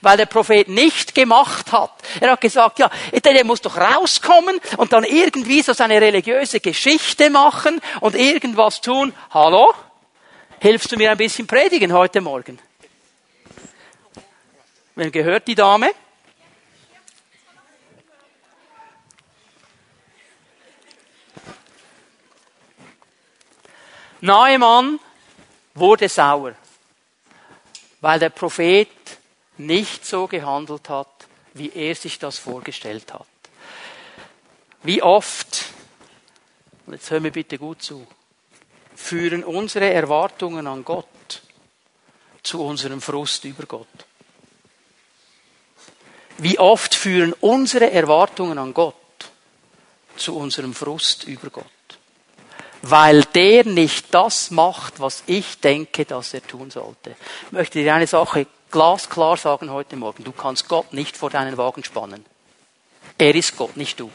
Weil 0.01 0.17
der 0.17 0.25
Prophet 0.25 0.67
nicht 0.67 1.15
gemacht 1.15 1.71
hat. 1.71 1.93
Er 2.19 2.31
hat 2.31 2.41
gesagt, 2.41 2.77
ja, 2.77 2.91
der 3.13 3.45
muss 3.45 3.61
doch 3.61 3.77
rauskommen 3.77 4.59
und 4.75 4.91
dann 4.91 5.05
irgendwie 5.05 5.61
so 5.61 5.71
seine 5.71 6.01
religiöse 6.01 6.59
Geschichte 6.59 7.29
machen 7.29 7.79
und 8.01 8.15
irgendwas 8.15 8.81
tun. 8.81 9.13
Hallo? 9.33 9.73
Hilfst 10.59 10.91
du 10.91 10.97
mir 10.97 11.11
ein 11.11 11.17
bisschen 11.17 11.47
predigen 11.47 11.93
heute 11.93 12.19
Morgen? 12.19 12.59
Wem 14.95 15.09
gehört 15.09 15.47
die 15.47 15.55
Dame? 15.55 15.89
Neumann 24.19 24.99
wurde 25.75 26.09
sauer, 26.09 26.55
weil 28.01 28.19
der 28.19 28.29
Prophet 28.29 28.87
nicht 29.57 30.05
so 30.05 30.27
gehandelt 30.27 30.89
hat, 30.89 31.27
wie 31.53 31.71
er 31.71 31.95
sich 31.95 32.17
das 32.17 32.37
vorgestellt 32.37 33.13
hat. 33.13 33.27
Wie 34.83 35.01
oft, 35.01 35.65
und 36.85 36.93
jetzt 36.93 37.09
hören 37.11 37.23
wir 37.23 37.31
bitte 37.31 37.57
gut 37.57 37.81
zu, 37.81 38.07
führen 38.95 39.43
unsere 39.43 39.91
Erwartungen 39.91 40.67
an 40.67 40.83
Gott 40.83 41.41
zu 42.43 42.63
unserem 42.63 43.01
Frust 43.01 43.43
über 43.45 43.65
Gott. 43.65 43.87
Wie 46.37 46.59
oft 46.59 46.93
führen 46.93 47.33
unsere 47.33 47.91
Erwartungen 47.91 48.57
an 48.57 48.73
Gott 48.73 48.95
zu 50.17 50.37
unserem 50.37 50.73
Frust 50.73 51.23
über 51.23 51.49
Gott 51.49 51.74
weil 52.89 53.23
der 53.23 53.65
nicht 53.65 54.13
das 54.13 54.51
macht, 54.51 54.99
was 54.99 55.23
ich 55.25 55.59
denke, 55.59 56.05
dass 56.05 56.35
er 56.35 56.45
tun 56.45 56.69
sollte. 56.69 57.15
Ich 57.47 57.51
möchte 57.51 57.81
dir 57.81 57.95
eine 57.95 58.05
Sache 58.05 58.45
glasklar 58.69 59.37
sagen 59.37 59.71
heute 59.71 59.95
Morgen. 59.95 60.23
Du 60.23 60.31
kannst 60.31 60.67
Gott 60.67 60.93
nicht 60.93 61.17
vor 61.17 61.31
deinen 61.31 61.57
Wagen 61.57 61.83
spannen. 61.83 62.23
Er 63.17 63.33
ist 63.33 63.57
Gott, 63.57 63.75
nicht 63.75 63.99
du. 63.99 64.11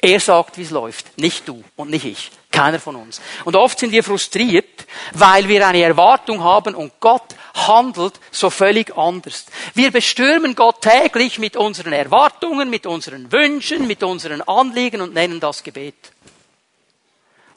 Er 0.00 0.20
sagt, 0.20 0.56
wie 0.56 0.62
es 0.62 0.70
läuft, 0.70 1.18
nicht 1.18 1.46
du 1.46 1.62
und 1.76 1.90
nicht 1.90 2.06
ich, 2.06 2.30
keiner 2.50 2.80
von 2.80 2.96
uns. 2.96 3.20
Und 3.44 3.54
oft 3.56 3.78
sind 3.78 3.92
wir 3.92 4.02
frustriert, 4.02 4.86
weil 5.12 5.46
wir 5.46 5.66
eine 5.66 5.82
Erwartung 5.82 6.42
haben 6.42 6.74
und 6.74 6.98
Gott 7.00 7.34
handelt 7.54 8.14
so 8.30 8.48
völlig 8.48 8.96
anders. 8.96 9.44
Wir 9.74 9.90
bestürmen 9.90 10.54
Gott 10.54 10.80
täglich 10.80 11.38
mit 11.38 11.58
unseren 11.58 11.92
Erwartungen, 11.92 12.70
mit 12.70 12.86
unseren 12.86 13.30
Wünschen, 13.30 13.86
mit 13.86 14.02
unseren 14.02 14.40
Anliegen 14.40 15.02
und 15.02 15.12
nennen 15.12 15.40
das 15.40 15.62
Gebet 15.62 16.12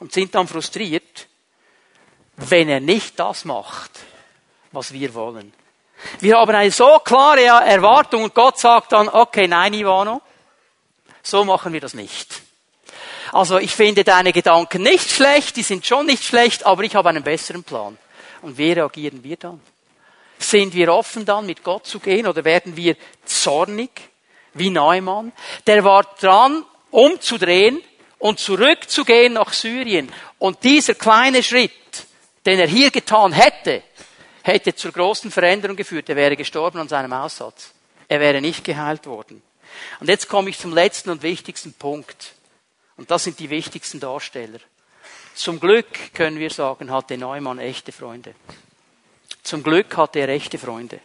und 0.04 0.12
sind 0.12 0.34
dann 0.34 0.46
frustriert, 0.46 1.28
wenn 2.36 2.68
er 2.68 2.80
nicht 2.80 3.18
das 3.18 3.46
macht, 3.46 3.90
was 4.70 4.92
wir 4.92 5.14
wollen. 5.14 5.50
Wir 6.20 6.36
haben 6.36 6.54
eine 6.54 6.70
so 6.70 6.98
klare 6.98 7.40
Erwartung 7.40 8.24
und 8.24 8.34
Gott 8.34 8.58
sagt 8.58 8.92
dann, 8.92 9.08
okay, 9.08 9.48
nein, 9.48 9.72
Ivano, 9.72 10.20
so 11.22 11.42
machen 11.46 11.72
wir 11.72 11.80
das 11.80 11.94
nicht. 11.94 12.42
Also 13.32 13.56
ich 13.56 13.74
finde 13.74 14.04
deine 14.04 14.34
Gedanken 14.34 14.82
nicht 14.82 15.10
schlecht, 15.10 15.56
die 15.56 15.62
sind 15.62 15.86
schon 15.86 16.04
nicht 16.04 16.22
schlecht, 16.22 16.66
aber 16.66 16.82
ich 16.82 16.94
habe 16.94 17.08
einen 17.08 17.22
besseren 17.22 17.64
Plan. 17.64 17.96
Und 18.42 18.58
wie 18.58 18.72
reagieren 18.72 19.24
wir 19.24 19.38
dann? 19.38 19.62
Sind 20.38 20.74
wir 20.74 20.92
offen 20.92 21.24
dann, 21.24 21.46
mit 21.46 21.64
Gott 21.64 21.86
zu 21.86 21.98
gehen 21.98 22.26
oder 22.26 22.44
werden 22.44 22.76
wir 22.76 22.94
zornig 23.24 23.90
wie 24.52 24.68
Neumann? 24.68 25.32
Der 25.66 25.82
war 25.82 26.02
dran, 26.20 26.62
umzudrehen 26.90 27.80
und 28.18 28.38
zurückzugehen 28.38 29.34
nach 29.34 29.52
Syrien. 29.52 30.10
Und 30.38 30.62
dieser 30.64 30.94
kleine 30.94 31.42
Schritt, 31.42 31.72
den 32.46 32.58
er 32.58 32.66
hier 32.66 32.90
getan 32.90 33.32
hätte, 33.32 33.82
hätte 34.42 34.74
zur 34.74 34.92
großen 34.92 35.30
Veränderung 35.30 35.76
geführt. 35.76 36.08
Er 36.08 36.16
wäre 36.16 36.36
gestorben 36.36 36.78
an 36.78 36.88
seinem 36.88 37.12
Aussatz. 37.12 37.72
Er 38.08 38.20
wäre 38.20 38.40
nicht 38.40 38.64
geheilt 38.64 39.06
worden. 39.06 39.42
Und 40.00 40.08
jetzt 40.08 40.28
komme 40.28 40.50
ich 40.50 40.58
zum 40.58 40.72
letzten 40.74 41.10
und 41.10 41.22
wichtigsten 41.22 41.72
Punkt. 41.72 42.34
Und 42.96 43.10
das 43.10 43.24
sind 43.24 43.38
die 43.38 43.50
wichtigsten 43.50 44.00
Darsteller. 44.00 44.60
Zum 45.34 45.58
Glück 45.58 46.14
können 46.14 46.38
wir 46.38 46.50
sagen, 46.50 46.92
hatte 46.92 47.18
Neumann 47.18 47.58
echte 47.58 47.90
Freunde. 47.90 48.34
Zum 49.42 49.62
Glück 49.62 49.96
hatte 49.96 50.20
er 50.20 50.28
echte 50.28 50.58
Freunde. 50.58 51.00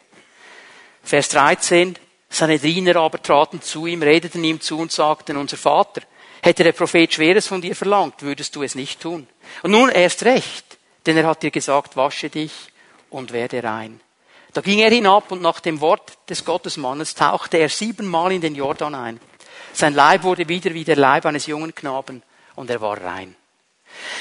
Vers 1.03 1.29
13. 1.29 1.97
Seine 2.29 2.59
Diener 2.59 2.97
aber 2.97 3.21
traten 3.23 3.61
zu 3.61 3.87
ihm, 3.87 4.03
redeten 4.03 4.43
ihm 4.43 4.61
zu 4.61 4.77
und 4.77 4.91
sagten, 4.91 5.35
unser 5.35 5.57
Vater, 5.57 6.01
Hätte 6.41 6.63
der 6.63 6.71
Prophet 6.71 7.13
Schweres 7.13 7.47
von 7.47 7.61
dir 7.61 7.75
verlangt, 7.75 8.21
würdest 8.21 8.55
du 8.55 8.63
es 8.63 8.75
nicht 8.75 9.01
tun. 9.01 9.27
Und 9.63 9.71
nun 9.71 9.89
erst 9.89 10.23
recht, 10.23 10.77
denn 11.05 11.17
er 11.17 11.27
hat 11.27 11.43
dir 11.43 11.51
gesagt, 11.51 11.95
wasche 11.95 12.29
dich 12.29 12.53
und 13.09 13.33
werde 13.33 13.63
rein. 13.63 13.99
Da 14.53 14.61
ging 14.61 14.79
er 14.79 14.89
hinab 14.89 15.31
und 15.31 15.41
nach 15.41 15.59
dem 15.59 15.79
Wort 15.81 16.17
des 16.29 16.43
Gottesmannes 16.43 17.13
tauchte 17.13 17.57
er 17.57 17.69
siebenmal 17.69 18.31
in 18.31 18.41
den 18.41 18.55
Jordan 18.55 18.95
ein. 18.95 19.19
Sein 19.73 19.93
Leib 19.93 20.23
wurde 20.23 20.47
wieder 20.47 20.73
wie 20.73 20.83
der 20.83 20.95
Leib 20.95 21.25
eines 21.25 21.45
jungen 21.45 21.75
Knaben 21.75 22.23
und 22.55 22.69
er 22.69 22.81
war 22.81 23.01
rein. 23.01 23.35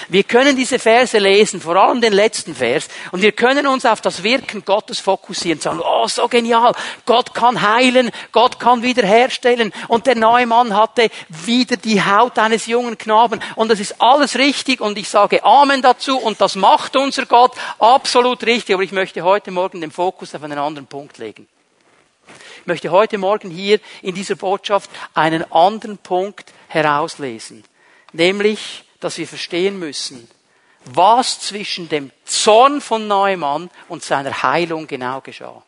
Wir 0.08 0.24
können 0.24 0.56
diese 0.56 0.78
Verse 0.78 1.18
lesen, 1.18 1.60
vor 1.60 1.76
allem 1.76 2.00
den 2.00 2.12
letzten 2.12 2.54
Vers, 2.54 2.88
und 3.12 3.22
wir 3.22 3.32
können 3.32 3.66
uns 3.66 3.84
auf 3.84 4.00
das 4.00 4.22
Wirken 4.22 4.64
Gottes 4.64 5.00
fokussieren, 5.00 5.60
sagen, 5.60 5.80
oh, 5.82 6.06
so 6.08 6.28
genial, 6.28 6.74
Gott 7.04 7.34
kann 7.34 7.60
heilen, 7.62 8.10
Gott 8.32 8.58
kann 8.58 8.82
wiederherstellen, 8.82 9.72
und 9.88 10.06
der 10.06 10.16
neue 10.16 10.46
Mann 10.46 10.74
hatte 10.74 11.10
wieder 11.28 11.76
die 11.76 12.02
Haut 12.02 12.38
eines 12.38 12.66
jungen 12.66 12.96
Knaben, 12.96 13.40
und 13.54 13.70
das 13.70 13.80
ist 13.80 14.00
alles 14.00 14.36
richtig, 14.36 14.80
und 14.80 14.96
ich 14.98 15.08
sage 15.08 15.44
Amen 15.44 15.82
dazu, 15.82 16.18
und 16.18 16.40
das 16.40 16.54
macht 16.54 16.96
unser 16.96 17.26
Gott 17.26 17.52
absolut 17.78 18.44
richtig, 18.44 18.74
aber 18.74 18.82
ich 18.82 18.92
möchte 18.92 19.22
heute 19.22 19.50
Morgen 19.50 19.80
den 19.80 19.90
Fokus 19.90 20.34
auf 20.34 20.42
einen 20.42 20.58
anderen 20.58 20.86
Punkt 20.86 21.18
legen. 21.18 21.48
Ich 22.60 22.66
möchte 22.66 22.90
heute 22.90 23.16
Morgen 23.16 23.50
hier 23.50 23.80
in 24.02 24.14
dieser 24.14 24.36
Botschaft 24.36 24.90
einen 25.14 25.50
anderen 25.52 25.98
Punkt 25.98 26.52
herauslesen, 26.68 27.64
nämlich 28.12 28.84
dass 29.00 29.18
wir 29.18 29.28
verstehen 29.28 29.78
müssen, 29.78 30.28
was 30.84 31.40
zwischen 31.40 31.88
dem 31.88 32.10
Zorn 32.24 32.80
von 32.80 33.06
Neumann 33.06 33.70
und 33.88 34.04
seiner 34.04 34.42
Heilung 34.42 34.86
genau 34.86 35.20
geschah. 35.20 35.62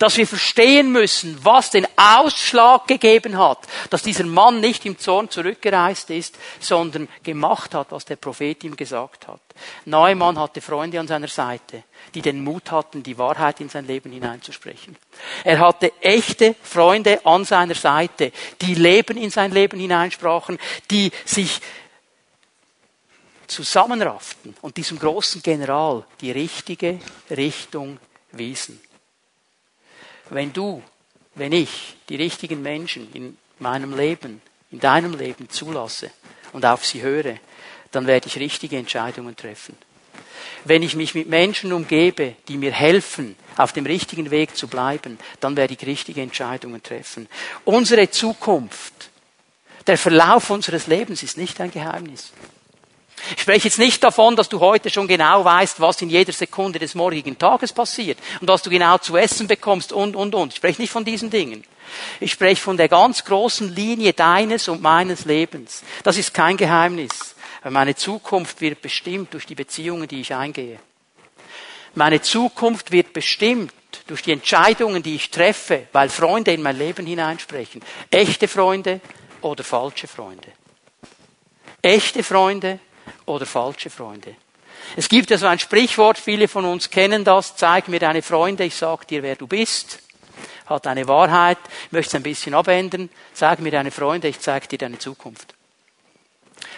Dass 0.00 0.16
wir 0.16 0.26
verstehen 0.26 0.90
müssen, 0.90 1.38
was 1.44 1.70
den 1.70 1.86
Ausschlag 1.96 2.88
gegeben 2.88 3.38
hat, 3.38 3.58
dass 3.90 4.02
dieser 4.02 4.24
Mann 4.24 4.58
nicht 4.58 4.84
im 4.84 4.98
Zorn 4.98 5.30
zurückgereist 5.30 6.10
ist, 6.10 6.36
sondern 6.58 7.08
gemacht 7.22 7.72
hat, 7.74 7.92
was 7.92 8.04
der 8.04 8.16
Prophet 8.16 8.64
ihm 8.64 8.74
gesagt 8.74 9.28
hat. 9.28 9.40
Neumann 9.84 10.40
hatte 10.40 10.60
Freunde 10.60 10.98
an 10.98 11.06
seiner 11.06 11.28
Seite, 11.28 11.84
die 12.14 12.22
den 12.22 12.42
Mut 12.42 12.72
hatten, 12.72 13.04
die 13.04 13.16
Wahrheit 13.16 13.60
in 13.60 13.68
sein 13.68 13.86
Leben 13.86 14.10
hineinzusprechen. 14.10 14.96
Er 15.44 15.60
hatte 15.60 15.92
echte 16.00 16.56
Freunde 16.62 17.24
an 17.24 17.44
seiner 17.44 17.76
Seite, 17.76 18.32
die 18.60 18.74
Leben 18.74 19.16
in 19.16 19.30
sein 19.30 19.52
Leben 19.52 19.78
hineinsprachen, 19.78 20.58
die 20.90 21.12
sich 21.24 21.60
zusammenrafften 23.50 24.54
und 24.62 24.76
diesem 24.76 24.98
großen 24.98 25.42
General 25.42 26.04
die 26.20 26.30
richtige 26.30 26.98
Richtung 27.30 27.98
wiesen. 28.32 28.80
Wenn 30.30 30.52
du, 30.52 30.82
wenn 31.34 31.52
ich 31.52 31.96
die 32.08 32.16
richtigen 32.16 32.62
Menschen 32.62 33.12
in 33.12 33.36
meinem 33.58 33.96
Leben, 33.96 34.40
in 34.70 34.80
deinem 34.80 35.14
Leben 35.14 35.50
zulasse 35.50 36.10
und 36.52 36.64
auf 36.64 36.86
sie 36.86 37.02
höre, 37.02 37.36
dann 37.90 38.06
werde 38.06 38.28
ich 38.28 38.38
richtige 38.38 38.76
Entscheidungen 38.78 39.36
treffen. 39.36 39.76
Wenn 40.64 40.82
ich 40.82 40.94
mich 40.94 41.14
mit 41.14 41.28
Menschen 41.28 41.72
umgebe, 41.72 42.36
die 42.48 42.56
mir 42.56 42.72
helfen, 42.72 43.34
auf 43.56 43.72
dem 43.72 43.86
richtigen 43.86 44.30
Weg 44.30 44.56
zu 44.56 44.68
bleiben, 44.68 45.18
dann 45.40 45.56
werde 45.56 45.74
ich 45.74 45.86
richtige 45.86 46.22
Entscheidungen 46.22 46.82
treffen. 46.82 47.28
Unsere 47.64 48.10
Zukunft, 48.10 49.10
der 49.86 49.98
Verlauf 49.98 50.50
unseres 50.50 50.86
Lebens 50.86 51.22
ist 51.22 51.36
nicht 51.36 51.60
ein 51.60 51.70
Geheimnis. 51.70 52.32
Ich 53.36 53.42
spreche 53.42 53.68
jetzt 53.68 53.78
nicht 53.78 54.02
davon, 54.02 54.36
dass 54.36 54.48
du 54.48 54.60
heute 54.60 54.90
schon 54.90 55.06
genau 55.06 55.44
weißt, 55.44 55.80
was 55.80 56.00
in 56.02 56.10
jeder 56.10 56.32
Sekunde 56.32 56.78
des 56.78 56.94
morgigen 56.94 57.38
Tages 57.38 57.72
passiert 57.72 58.18
und 58.40 58.48
was 58.48 58.62
du 58.62 58.70
genau 58.70 58.98
zu 58.98 59.16
essen 59.16 59.46
bekommst 59.46 59.92
und, 59.92 60.16
und, 60.16 60.34
und. 60.34 60.52
Ich 60.52 60.56
spreche 60.56 60.80
nicht 60.80 60.92
von 60.92 61.04
diesen 61.04 61.30
Dingen. 61.30 61.64
Ich 62.20 62.32
spreche 62.32 62.60
von 62.60 62.76
der 62.76 62.88
ganz 62.88 63.24
großen 63.24 63.74
Linie 63.74 64.12
deines 64.12 64.68
und 64.68 64.80
meines 64.80 65.24
Lebens. 65.24 65.82
Das 66.02 66.16
ist 66.16 66.32
kein 66.34 66.56
Geheimnis. 66.56 67.34
Meine 67.68 67.94
Zukunft 67.94 68.60
wird 68.60 68.80
bestimmt 68.80 69.34
durch 69.34 69.46
die 69.46 69.54
Beziehungen, 69.54 70.08
die 70.08 70.20
ich 70.20 70.34
eingehe. 70.34 70.78
Meine 71.94 72.22
Zukunft 72.22 72.92
wird 72.92 73.12
bestimmt 73.12 73.72
durch 74.06 74.22
die 74.22 74.32
Entscheidungen, 74.32 75.02
die 75.02 75.16
ich 75.16 75.30
treffe, 75.30 75.88
weil 75.92 76.08
Freunde 76.08 76.52
in 76.52 76.62
mein 76.62 76.78
Leben 76.78 77.06
hineinsprechen. 77.06 77.82
Echte 78.10 78.48
Freunde 78.48 79.00
oder 79.42 79.64
falsche 79.64 80.06
Freunde. 80.06 80.48
Echte 81.82 82.22
Freunde 82.22 82.78
oder 83.26 83.46
falsche 83.46 83.90
Freunde. 83.90 84.36
Es 84.96 85.08
gibt 85.08 85.30
ja 85.30 85.38
so 85.38 85.46
ein 85.46 85.58
Sprichwort, 85.58 86.18
viele 86.18 86.48
von 86.48 86.64
uns 86.64 86.90
kennen 86.90 87.24
das, 87.24 87.56
zeig 87.56 87.88
mir 87.88 88.00
deine 88.00 88.22
Freunde, 88.22 88.64
ich 88.64 88.74
sag 88.74 89.06
dir, 89.06 89.22
wer 89.22 89.36
du 89.36 89.46
bist. 89.46 90.00
Hat 90.66 90.86
eine 90.86 91.06
Wahrheit, 91.08 91.58
möchte 91.90 92.10
es 92.10 92.14
ein 92.14 92.22
bisschen 92.22 92.54
abändern, 92.54 93.10
zeig 93.32 93.60
mir 93.60 93.72
deine 93.72 93.90
Freunde, 93.90 94.28
ich 94.28 94.40
zeig 94.40 94.68
dir 94.68 94.78
deine 94.78 94.98
Zukunft. 94.98 95.54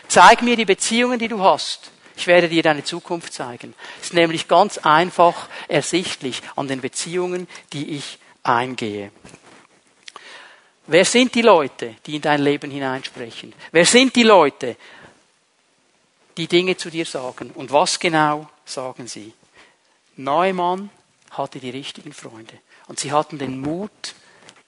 Zeig 0.09 0.43
mir 0.43 0.57
die 0.57 0.65
Beziehungen, 0.65 1.19
die 1.19 1.29
du 1.29 1.41
hast. 1.41 1.91
Ich 2.17 2.27
werde 2.27 2.49
dir 2.49 2.63
deine 2.63 2.85
Zukunft 2.85 3.33
zeigen. 3.33 3.75
Es 4.01 4.09
ist 4.09 4.15
nämlich 4.15 4.49
ganz 4.49 4.79
einfach 4.79 5.49
ersichtlich 5.69 6.43
an 6.57 6.69
den 6.69 6.81
Beziehungen, 6.81 7.49
die 7.73 7.97
ich 7.97 8.19
eingehe. 8.43 9.11
Wer 10.87 11.05
sind 11.05 11.35
die 11.35 11.43
Leute, 11.43 11.95
die 12.07 12.17
in 12.17 12.23
dein 12.23 12.43
Leben 12.43 12.71
hineinsprechen? 12.71 13.55
Wer 13.71 13.87
sind 13.87 14.15
die 14.17 14.25
Leute, 14.25 14.77
die 16.37 16.47
Dinge 16.47 16.77
zu 16.77 16.91
dir 16.91 17.07
sagen. 17.07 17.51
Und 17.55 17.73
was 17.73 17.99
genau 17.99 18.49
sagen 18.65 19.07
sie? 19.07 19.33
Neumann 20.17 20.91
hatte 21.31 21.59
die 21.59 21.71
richtigen 21.71 22.13
Freunde. 22.13 22.55
Und 22.89 23.01
sie 23.01 23.13
hatten 23.13 23.39
den 23.39 23.61
Mut, 23.61 24.15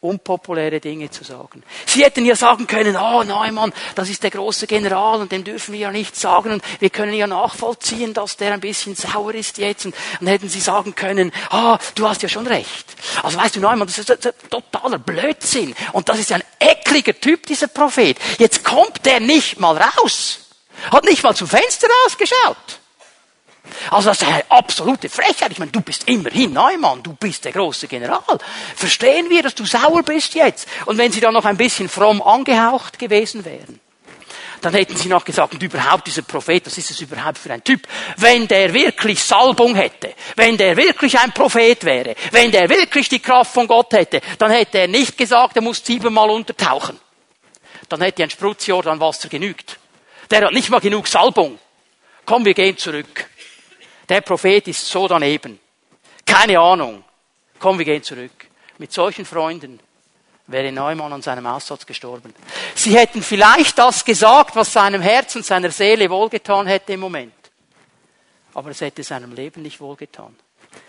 unpopuläre 0.04 0.80
Dinge 0.80 1.10
zu 1.10 1.24
sagen. 1.24 1.62
Sie 1.86 2.04
hätten 2.04 2.24
ja 2.26 2.36
sagen 2.36 2.66
können, 2.66 2.96
oh 2.96 3.22
Neumann, 3.22 3.72
das 3.94 4.10
ist 4.10 4.22
der 4.22 4.30
große 4.30 4.66
General 4.66 5.20
und 5.20 5.32
dem 5.32 5.44
dürfen 5.44 5.72
wir 5.72 5.80
ja 5.80 5.90
nichts 5.90 6.20
sagen 6.20 6.52
und 6.52 6.64
wir 6.78 6.90
können 6.90 7.14
ja 7.14 7.26
nachvollziehen, 7.26 8.12
dass 8.12 8.36
der 8.36 8.52
ein 8.52 8.60
bisschen 8.60 8.94
sauer 8.94 9.34
ist 9.34 9.56
jetzt 9.58 9.86
und 9.86 9.94
dann 10.20 10.28
hätten 10.28 10.48
sie 10.48 10.60
sagen 10.60 10.94
können, 10.94 11.32
ah, 11.50 11.74
oh, 11.74 11.78
du 11.94 12.06
hast 12.06 12.22
ja 12.22 12.28
schon 12.28 12.46
recht. 12.46 12.94
Also 13.22 13.38
weißt 13.38 13.56
du 13.56 13.60
Neumann, 13.60 13.88
das 13.88 13.98
ist 13.98 14.34
totaler 14.50 14.98
Blödsinn 14.98 15.74
und 15.92 16.08
das 16.08 16.18
ist 16.18 16.30
ja 16.30 16.36
ein 16.36 16.44
ekliger 16.60 17.18
Typ, 17.18 17.46
dieser 17.46 17.68
Prophet. 17.68 18.18
Jetzt 18.38 18.62
kommt 18.62 19.06
der 19.06 19.20
nicht 19.20 19.58
mal 19.58 19.76
raus. 19.76 20.43
Hat 20.90 21.04
nicht 21.04 21.22
mal 21.22 21.34
zum 21.34 21.48
Fenster 21.48 21.88
rausgeschaut. 22.04 22.80
Also 23.90 24.10
das 24.10 24.20
ist 24.20 24.28
eine 24.28 24.44
absolute 24.50 25.08
Frechheit. 25.08 25.52
Ich 25.52 25.58
meine, 25.58 25.70
du 25.70 25.80
bist 25.80 26.08
immerhin 26.08 26.52
Neumann, 26.52 27.02
du 27.02 27.14
bist 27.14 27.44
der 27.44 27.52
große 27.52 27.88
General. 27.88 28.38
Verstehen 28.76 29.30
wir, 29.30 29.42
dass 29.42 29.54
du 29.54 29.64
sauer 29.64 30.02
bist 30.02 30.34
jetzt? 30.34 30.68
Und 30.86 30.98
wenn 30.98 31.12
sie 31.12 31.20
dann 31.20 31.34
noch 31.34 31.44
ein 31.44 31.56
bisschen 31.56 31.88
fromm 31.88 32.22
angehaucht 32.22 32.98
gewesen 32.98 33.44
wären, 33.44 33.80
dann 34.60 34.72
hätten 34.72 34.96
sie 34.96 35.08
noch 35.08 35.24
gesagt, 35.24 35.52
und 35.52 35.62
überhaupt 35.62 36.06
dieser 36.06 36.22
Prophet, 36.22 36.64
was 36.64 36.78
ist 36.78 36.88
das 36.88 37.00
überhaupt 37.00 37.36
für 37.36 37.52
ein 37.52 37.62
Typ? 37.62 37.86
Wenn 38.16 38.48
der 38.48 38.72
wirklich 38.72 39.22
Salbung 39.22 39.74
hätte, 39.74 40.14
wenn 40.36 40.56
der 40.56 40.76
wirklich 40.76 41.18
ein 41.18 41.32
Prophet 41.32 41.84
wäre, 41.84 42.14
wenn 42.30 42.50
der 42.50 42.68
wirklich 42.70 43.10
die 43.10 43.18
Kraft 43.18 43.52
von 43.52 43.66
Gott 43.66 43.92
hätte, 43.92 44.22
dann 44.38 44.50
hätte 44.50 44.78
er 44.78 44.88
nicht 44.88 45.18
gesagt, 45.18 45.56
er 45.56 45.62
muss 45.62 45.84
siebenmal 45.84 46.30
untertauchen. 46.30 46.98
Dann 47.90 48.00
hätte 48.00 48.22
ein 48.22 48.30
Sprutzjordan 48.30 49.00
Wasser 49.00 49.28
genügt. 49.28 49.78
Der 50.30 50.46
hat 50.46 50.52
nicht 50.52 50.70
mal 50.70 50.80
genug 50.80 51.06
Salbung. 51.06 51.58
Komm, 52.24 52.44
wir 52.44 52.54
gehen 52.54 52.76
zurück. 52.76 53.28
Der 54.08 54.20
Prophet 54.20 54.68
ist 54.68 54.86
so 54.86 55.08
daneben. 55.08 55.60
Keine 56.26 56.58
Ahnung. 56.58 57.04
Komm, 57.58 57.78
wir 57.78 57.84
gehen 57.84 58.02
zurück. 58.02 58.46
Mit 58.78 58.92
solchen 58.92 59.24
Freunden 59.24 59.78
wäre 60.46 60.72
Neumann 60.72 61.12
an 61.12 61.22
seinem 61.22 61.46
Aussatz 61.46 61.86
gestorben. 61.86 62.34
Sie 62.74 62.96
hätten 62.96 63.22
vielleicht 63.22 63.78
das 63.78 64.04
gesagt, 64.04 64.56
was 64.56 64.72
seinem 64.72 65.00
Herzen, 65.00 65.42
seiner 65.42 65.70
Seele 65.70 66.10
wohlgetan 66.10 66.66
hätte 66.66 66.92
im 66.92 67.00
Moment. 67.00 67.32
Aber 68.52 68.70
es 68.70 68.80
hätte 68.80 69.02
seinem 69.02 69.32
Leben 69.32 69.62
nicht 69.62 69.80
wohlgetan. 69.80 70.34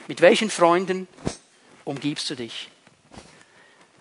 Mit 0.07 0.21
welchen 0.21 0.49
Freunden 0.49 1.07
umgibst 1.83 2.29
du 2.29 2.35
dich? 2.35 2.69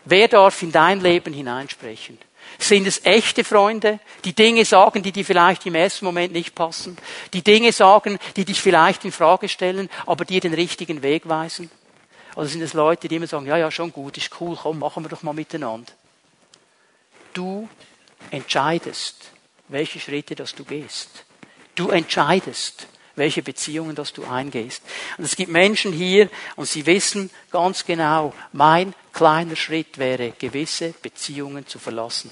Wer 0.04 0.28
darf 0.28 0.62
in 0.62 0.72
dein 0.72 1.00
Leben 1.00 1.32
hineinsprechen? 1.32 2.18
Sind 2.58 2.86
es 2.86 3.04
echte 3.04 3.44
Freunde, 3.44 3.98
die 4.24 4.34
Dinge 4.34 4.64
sagen, 4.64 5.02
die 5.02 5.12
dir 5.12 5.24
vielleicht 5.24 5.66
im 5.66 5.74
ersten 5.74 6.04
Moment 6.04 6.32
nicht 6.32 6.54
passen? 6.54 6.96
Die 7.32 7.42
Dinge 7.42 7.72
sagen, 7.72 8.18
die 8.36 8.44
dich 8.44 8.60
vielleicht 8.60 9.04
in 9.04 9.12
Frage 9.12 9.48
stellen, 9.48 9.90
aber 10.06 10.24
dir 10.24 10.40
den 10.40 10.54
richtigen 10.54 11.02
Weg 11.02 11.28
weisen? 11.28 11.70
Oder 12.36 12.46
sind 12.46 12.62
es 12.62 12.72
Leute, 12.72 13.08
die 13.08 13.16
immer 13.16 13.26
sagen, 13.26 13.46
ja, 13.46 13.56
ja, 13.56 13.70
schon 13.70 13.92
gut, 13.92 14.16
ist 14.16 14.30
cool, 14.40 14.56
komm, 14.60 14.80
machen 14.80 15.04
wir 15.04 15.08
doch 15.08 15.22
mal 15.22 15.32
miteinander. 15.32 15.92
Du 17.32 17.68
entscheidest, 18.30 19.30
welche 19.68 20.00
Schritte 20.00 20.34
das 20.34 20.54
du 20.54 20.64
gehst. 20.64 21.24
Du 21.74 21.90
entscheidest, 21.90 22.86
welche 23.16 23.42
Beziehungen 23.42 23.94
dass 23.94 24.12
du 24.12 24.24
eingehst. 24.24 24.82
Und 25.18 25.24
es 25.24 25.36
gibt 25.36 25.50
Menschen 25.50 25.92
hier 25.92 26.28
und 26.56 26.68
sie 26.68 26.86
wissen 26.86 27.30
ganz 27.50 27.84
genau, 27.84 28.32
mein 28.52 28.94
kleiner 29.12 29.56
Schritt 29.56 29.98
wäre, 29.98 30.32
gewisse 30.32 30.94
Beziehungen 31.02 31.66
zu 31.66 31.78
verlassen 31.78 32.30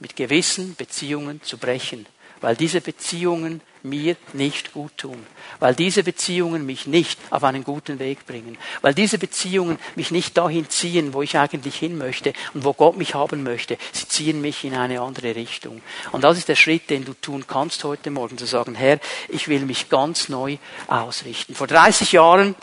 mit 0.00 0.16
gewissen 0.16 0.74
Beziehungen 0.76 1.42
zu 1.42 1.58
brechen, 1.58 2.06
weil 2.40 2.56
diese 2.56 2.80
Beziehungen 2.80 3.60
mir 3.82 4.16
nicht 4.32 4.72
gut 4.72 4.96
tun, 4.96 5.26
weil 5.60 5.74
diese 5.74 6.02
Beziehungen 6.02 6.66
mich 6.66 6.86
nicht 6.86 7.18
auf 7.30 7.44
einen 7.44 7.64
guten 7.64 7.98
Weg 7.98 8.26
bringen, 8.26 8.58
weil 8.82 8.94
diese 8.94 9.18
Beziehungen 9.18 9.78
mich 9.94 10.10
nicht 10.10 10.36
dahin 10.36 10.68
ziehen, 10.68 11.14
wo 11.14 11.22
ich 11.22 11.36
eigentlich 11.36 11.76
hin 11.76 11.98
möchte 11.98 12.32
und 12.54 12.64
wo 12.64 12.72
Gott 12.72 12.96
mich 12.96 13.14
haben 13.14 13.42
möchte. 13.42 13.78
Sie 13.92 14.08
ziehen 14.08 14.40
mich 14.40 14.64
in 14.64 14.74
eine 14.74 15.00
andere 15.00 15.34
Richtung. 15.34 15.82
Und 16.12 16.24
das 16.24 16.38
ist 16.38 16.48
der 16.48 16.56
Schritt, 16.56 16.90
den 16.90 17.04
du 17.04 17.14
tun 17.14 17.44
kannst 17.46 17.84
heute 17.84 18.10
Morgen, 18.10 18.38
zu 18.38 18.46
sagen, 18.46 18.74
Herr, 18.74 18.98
ich 19.28 19.48
will 19.48 19.60
mich 19.60 19.88
ganz 19.88 20.28
neu 20.28 20.58
ausrichten. 20.88 21.54
Vor 21.54 21.66
30 21.66 22.12
Jahren 22.12 22.54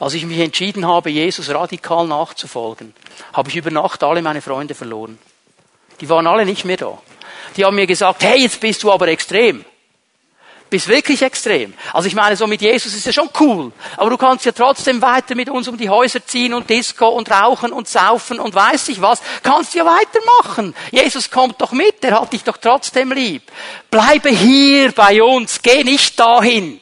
als 0.00 0.14
ich 0.14 0.26
mich 0.26 0.38
entschieden 0.38 0.86
habe, 0.86 1.10
Jesus 1.10 1.50
radikal 1.50 2.06
nachzufolgen, 2.06 2.94
habe 3.32 3.48
ich 3.48 3.56
über 3.56 3.70
Nacht 3.70 4.02
alle 4.02 4.22
meine 4.22 4.42
Freunde 4.42 4.74
verloren. 4.74 5.18
Die 6.00 6.08
waren 6.08 6.26
alle 6.26 6.44
nicht 6.44 6.64
mehr 6.64 6.76
da. 6.76 6.98
Die 7.56 7.64
haben 7.64 7.76
mir 7.76 7.86
gesagt, 7.86 8.22
hey, 8.22 8.42
jetzt 8.42 8.60
bist 8.60 8.82
du 8.82 8.92
aber 8.92 9.08
extrem. 9.08 9.64
Bist 10.68 10.88
wirklich 10.88 11.22
extrem. 11.22 11.74
Also 11.92 12.08
ich 12.08 12.14
meine, 12.16 12.36
so 12.36 12.46
mit 12.48 12.60
Jesus 12.60 12.92
ist 12.92 13.06
ja 13.06 13.12
schon 13.12 13.28
cool. 13.38 13.70
Aber 13.96 14.10
du 14.10 14.16
kannst 14.16 14.44
ja 14.44 14.52
trotzdem 14.52 15.00
weiter 15.00 15.36
mit 15.36 15.48
uns 15.48 15.68
um 15.68 15.76
die 15.76 15.88
Häuser 15.88 16.26
ziehen 16.26 16.54
und 16.54 16.68
Disco 16.68 17.08
und 17.08 17.30
rauchen 17.30 17.72
und 17.72 17.86
saufen 17.86 18.40
und 18.40 18.52
weiß 18.52 18.88
ich 18.88 19.00
was. 19.00 19.22
Kannst 19.44 19.74
ja 19.74 19.84
weitermachen. 19.84 20.74
Jesus 20.90 21.30
kommt 21.30 21.60
doch 21.60 21.70
mit. 21.70 22.02
Er 22.02 22.20
hat 22.20 22.32
dich 22.32 22.42
doch 22.42 22.56
trotzdem 22.56 23.12
lieb. 23.12 23.42
Bleibe 23.90 24.30
hier 24.30 24.90
bei 24.90 25.22
uns. 25.22 25.62
Geh 25.62 25.84
nicht 25.84 26.18
dahin. 26.18 26.80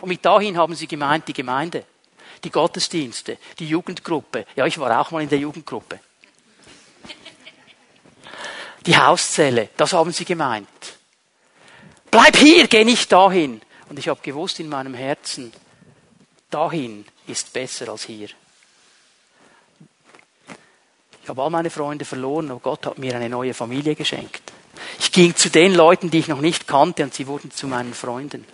Und 0.00 0.08
mit 0.08 0.24
dahin 0.24 0.56
haben 0.56 0.76
sie 0.76 0.86
gemeint, 0.86 1.26
die 1.26 1.32
Gemeinde. 1.32 1.84
Die 2.44 2.50
Gottesdienste. 2.50 3.38
Die 3.58 3.68
Jugendgruppe. 3.68 4.46
Ja, 4.54 4.64
ich 4.64 4.78
war 4.78 5.00
auch 5.00 5.10
mal 5.10 5.22
in 5.22 5.28
der 5.28 5.38
Jugendgruppe. 5.38 5.98
Die 8.86 8.96
Hauszelle, 8.96 9.70
das 9.76 9.92
haben 9.92 10.12
sie 10.12 10.24
gemeint. 10.24 10.68
Bleib 12.10 12.36
hier, 12.36 12.66
geh 12.68 12.84
nicht 12.84 13.10
dahin. 13.12 13.60
Und 13.88 13.98
ich 13.98 14.08
habe 14.08 14.20
gewusst 14.22 14.60
in 14.60 14.68
meinem 14.68 14.94
Herzen, 14.94 15.52
dahin 16.50 17.06
ist 17.26 17.52
besser 17.52 17.88
als 17.88 18.04
hier. 18.04 18.28
Ich 21.22 21.28
habe 21.28 21.42
all 21.42 21.50
meine 21.50 21.70
Freunde 21.70 22.04
verloren, 22.04 22.50
aber 22.50 22.60
Gott 22.60 22.86
hat 22.86 22.98
mir 22.98 23.14
eine 23.14 23.28
neue 23.28 23.52
Familie 23.52 23.94
geschenkt. 23.94 24.47
Ich 24.98 25.12
ging 25.12 25.34
zu 25.36 25.50
den 25.50 25.74
Leuten, 25.74 26.10
die 26.10 26.18
ich 26.18 26.28
noch 26.28 26.40
nicht 26.40 26.66
kannte, 26.66 27.04
und 27.04 27.14
sie 27.14 27.26
wurden 27.26 27.50
zu 27.50 27.66
meinen 27.66 27.94
Freunden. 27.94 28.44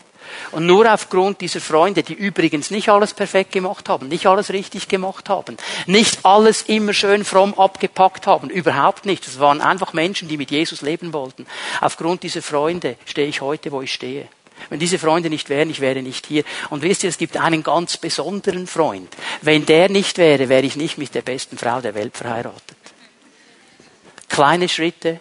Und 0.53 0.67
nur 0.67 0.93
aufgrund 0.93 1.41
dieser 1.41 1.61
Freunde, 1.61 2.03
die 2.03 2.15
übrigens 2.15 2.71
nicht 2.71 2.89
alles 2.89 3.15
perfekt 3.15 3.53
gemacht 3.53 3.89
haben, 3.89 4.09
nicht 4.09 4.27
alles 4.27 4.51
richtig 4.51 4.89
gemacht 4.89 5.29
haben, 5.29 5.57
nicht 5.87 6.25
alles 6.25 6.63
immer 6.63 6.93
schön 6.93 7.25
fromm 7.25 7.55
abgepackt 7.55 8.27
haben, 8.27 8.51
überhaupt 8.51 9.07
nicht. 9.07 9.27
Das 9.27 9.39
waren 9.39 9.61
einfach 9.61 9.93
Menschen, 9.93 10.29
die 10.29 10.37
mit 10.37 10.51
Jesus 10.51 10.83
leben 10.83 11.13
wollten. 11.13 11.47
Aufgrund 11.81 12.23
dieser 12.23 12.43
Freunde 12.43 12.97
stehe 13.05 13.29
ich 13.29 13.41
heute, 13.41 13.73
wo 13.73 13.83
ich 13.83 13.93
stehe. 13.93 14.29
Wenn 14.71 14.79
diese 14.79 14.99
Freunde 14.99 15.31
nicht 15.31 15.49
wären, 15.49 15.69
ich 15.69 15.81
wäre 15.81 16.01
nicht 16.01 16.27
hier. 16.27 16.45
Und 16.71 16.83
wisst 16.83 17.03
ihr, 17.03 17.11
es 17.11 17.19
gibt 17.19 17.37
einen 17.37 17.63
ganz 17.63 17.97
besonderen 17.97 18.67
Freund. 18.67 19.15
Wenn 19.43 19.67
der 19.67 19.91
nicht 19.91 20.17
wäre, 20.17 20.49
wäre 20.49 20.65
ich 20.65 20.77
nicht 20.77 20.97
mit 20.97 21.15
der 21.15 21.23
besten 21.23 21.59
Frau 21.59 21.81
der 21.81 21.95
Welt 21.95 22.17
verheiratet. 22.17 22.77
Kleine 24.29 24.69
Schritte, 24.69 25.21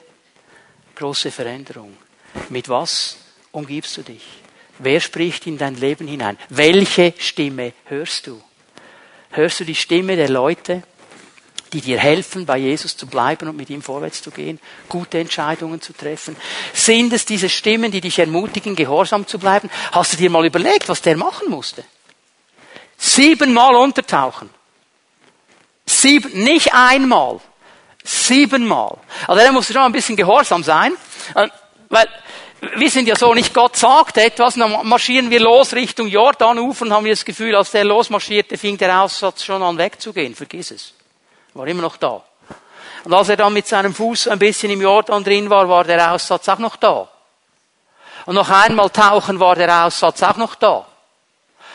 große 0.95 1.31
Veränderung. 1.31 1.97
Mit 2.49 2.69
was 2.69 3.17
umgibst 3.51 3.97
du 3.97 4.01
dich? 4.01 4.23
Wer 4.79 4.99
spricht 4.99 5.47
in 5.47 5.57
dein 5.57 5.75
Leben 5.75 6.07
hinein? 6.07 6.37
Welche 6.49 7.13
Stimme 7.17 7.73
hörst 7.85 8.27
du? 8.27 8.41
Hörst 9.31 9.59
du 9.59 9.65
die 9.65 9.75
Stimme 9.75 10.15
der 10.15 10.29
Leute, 10.29 10.83
die 11.71 11.81
dir 11.81 11.99
helfen, 11.99 12.45
bei 12.45 12.57
Jesus 12.57 12.95
zu 12.95 13.07
bleiben 13.07 13.47
und 13.49 13.57
mit 13.57 13.69
ihm 13.69 13.81
vorwärts 13.81 14.21
zu 14.21 14.31
gehen, 14.31 14.59
gute 14.89 15.19
Entscheidungen 15.19 15.81
zu 15.81 15.93
treffen? 15.93 16.35
Sind 16.73 17.13
es 17.13 17.25
diese 17.25 17.49
Stimmen, 17.49 17.91
die 17.91 18.01
dich 18.01 18.19
ermutigen, 18.19 18.75
gehorsam 18.75 19.27
zu 19.27 19.39
bleiben? 19.39 19.69
Hast 19.91 20.13
du 20.13 20.17
dir 20.17 20.29
mal 20.29 20.45
überlegt, 20.45 20.89
was 20.89 21.01
der 21.01 21.17
machen 21.17 21.49
musste? 21.49 21.83
Siebenmal 22.97 23.75
untertauchen. 23.75 24.49
Sieben, 25.85 26.43
nicht 26.43 26.73
einmal. 26.73 27.39
Siebenmal. 28.03 28.97
Also 29.27 29.41
er 29.41 29.51
musste 29.51 29.73
schon 29.73 29.83
ein 29.83 29.91
bisschen 29.91 30.15
gehorsam 30.15 30.63
sein, 30.63 30.93
äh, 31.35 31.47
weil 31.89 32.07
wir 32.75 32.89
sind 32.89 33.07
ja 33.07 33.15
so 33.15 33.33
nicht, 33.33 33.53
Gott 33.53 33.75
sagt 33.75 34.17
etwas, 34.17 34.55
dann 34.55 34.87
marschieren 34.87 35.29
wir 35.29 35.39
los 35.39 35.73
Richtung 35.73 36.07
Jordanufer 36.07 36.85
und 36.85 36.93
haben 36.93 37.05
wir 37.05 37.11
das 37.11 37.25
Gefühl, 37.25 37.55
als 37.55 37.71
der 37.71 37.83
losmarschierte, 37.83 38.57
fing 38.57 38.77
der 38.77 39.01
Aussatz 39.01 39.43
schon 39.43 39.61
an 39.61 39.77
wegzugehen. 39.77 40.33
Vergiss 40.33 40.71
es. 40.71 40.93
War 41.53 41.67
immer 41.67 41.81
noch 41.81 41.97
da. 41.97 42.21
Und 43.03 43.13
als 43.13 43.29
er 43.29 43.37
dann 43.37 43.53
mit 43.53 43.67
seinem 43.67 43.93
Fuß 43.93 44.29
ein 44.29 44.39
bisschen 44.39 44.71
im 44.71 44.81
Jordan 44.81 45.23
drin 45.23 45.49
war, 45.49 45.67
war 45.67 45.83
der 45.83 46.13
Aussatz 46.13 46.47
auch 46.47 46.59
noch 46.59 46.77
da. 46.77 47.07
Und 48.25 48.35
noch 48.35 48.49
einmal 48.49 48.89
tauchen 48.89 49.39
war 49.39 49.55
der 49.55 49.85
Aussatz 49.85 50.23
auch 50.23 50.37
noch 50.37 50.55
da. 50.55 50.85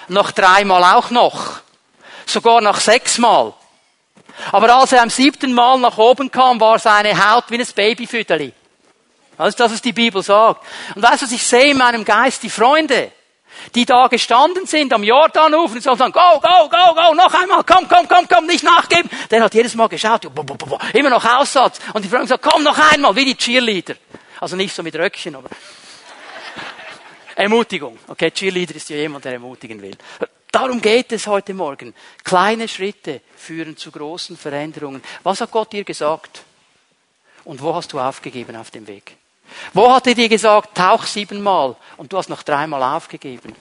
Noch 0.08 0.30
dreimal 0.30 0.96
auch 0.96 1.10
noch. 1.10 1.60
Sogar 2.24 2.60
nach 2.62 2.80
sechsmal. 2.80 3.52
Aber 4.52 4.74
als 4.74 4.92
er 4.92 5.02
am 5.02 5.10
siebten 5.10 5.52
Mal 5.52 5.78
nach 5.78 5.98
oben 5.98 6.30
kam, 6.30 6.60
war 6.60 6.78
seine 6.78 7.12
Haut 7.16 7.44
wie 7.48 7.58
ein 7.58 7.66
Babyfütterli. 7.74 8.52
Das 9.36 9.48
ist 9.48 9.60
das, 9.60 9.72
was 9.72 9.82
die 9.82 9.92
Bibel 9.92 10.22
sagt. 10.22 10.64
Und 10.94 11.02
weißt 11.02 11.22
du, 11.22 11.26
was 11.26 11.32
ich 11.32 11.46
sehe 11.46 11.70
in 11.70 11.78
meinem 11.78 12.04
Geist? 12.04 12.42
Die 12.42 12.50
Freunde, 12.50 13.12
die 13.74 13.84
da 13.84 14.08
gestanden 14.08 14.66
sind 14.66 14.92
am 14.92 15.04
Jordanufer 15.04 15.74
und 15.74 15.82
sagen, 15.82 16.12
go, 16.12 16.40
go, 16.40 16.68
go, 16.68 16.94
go, 16.94 17.14
noch 17.14 17.32
einmal, 17.34 17.62
komm, 17.64 17.88
komm, 17.88 18.08
komm, 18.08 18.26
komm, 18.28 18.46
nicht 18.46 18.64
nachgeben. 18.64 19.10
Der 19.30 19.42
hat 19.42 19.54
jedes 19.54 19.74
Mal 19.74 19.88
geschaut, 19.88 20.28
immer 20.92 21.10
noch 21.10 21.24
Aussatz. 21.24 21.78
Und 21.92 22.04
die 22.04 22.08
Freunde 22.08 22.26
sagen, 22.26 22.42
komm 22.44 22.62
noch 22.62 22.78
einmal, 22.92 23.14
wie 23.14 23.26
die 23.26 23.36
Cheerleader. 23.36 23.94
Also 24.40 24.56
nicht 24.56 24.74
so 24.74 24.82
mit 24.82 24.94
Röckchen, 24.96 25.36
aber 25.36 25.50
Ermutigung. 27.36 27.98
Okay, 28.08 28.30
Cheerleader 28.30 28.74
ist 28.74 28.88
ja 28.90 28.96
jemand, 28.96 29.24
der 29.24 29.34
ermutigen 29.34 29.80
will. 29.80 29.96
Darum 30.50 30.80
geht 30.80 31.12
es 31.12 31.26
heute 31.26 31.52
Morgen. 31.52 31.94
Kleine 32.24 32.68
Schritte 32.68 33.20
führen 33.36 33.76
zu 33.76 33.90
großen 33.90 34.36
Veränderungen. 34.36 35.02
Was 35.22 35.40
hat 35.40 35.50
Gott 35.50 35.72
dir 35.72 35.84
gesagt? 35.84 36.42
Und 37.44 37.62
wo 37.62 37.74
hast 37.74 37.92
du 37.92 38.00
aufgegeben 38.00 38.56
auf 38.56 38.70
dem 38.70 38.86
Weg? 38.86 39.16
Wo 39.72 39.90
hat 39.92 40.06
er 40.06 40.14
dir 40.14 40.28
gesagt, 40.28 40.76
tauch 40.76 41.04
siebenmal 41.04 41.76
und 41.96 42.12
du 42.12 42.18
hast 42.18 42.28
noch 42.28 42.42
dreimal 42.42 42.82
aufgegeben? 42.82 43.54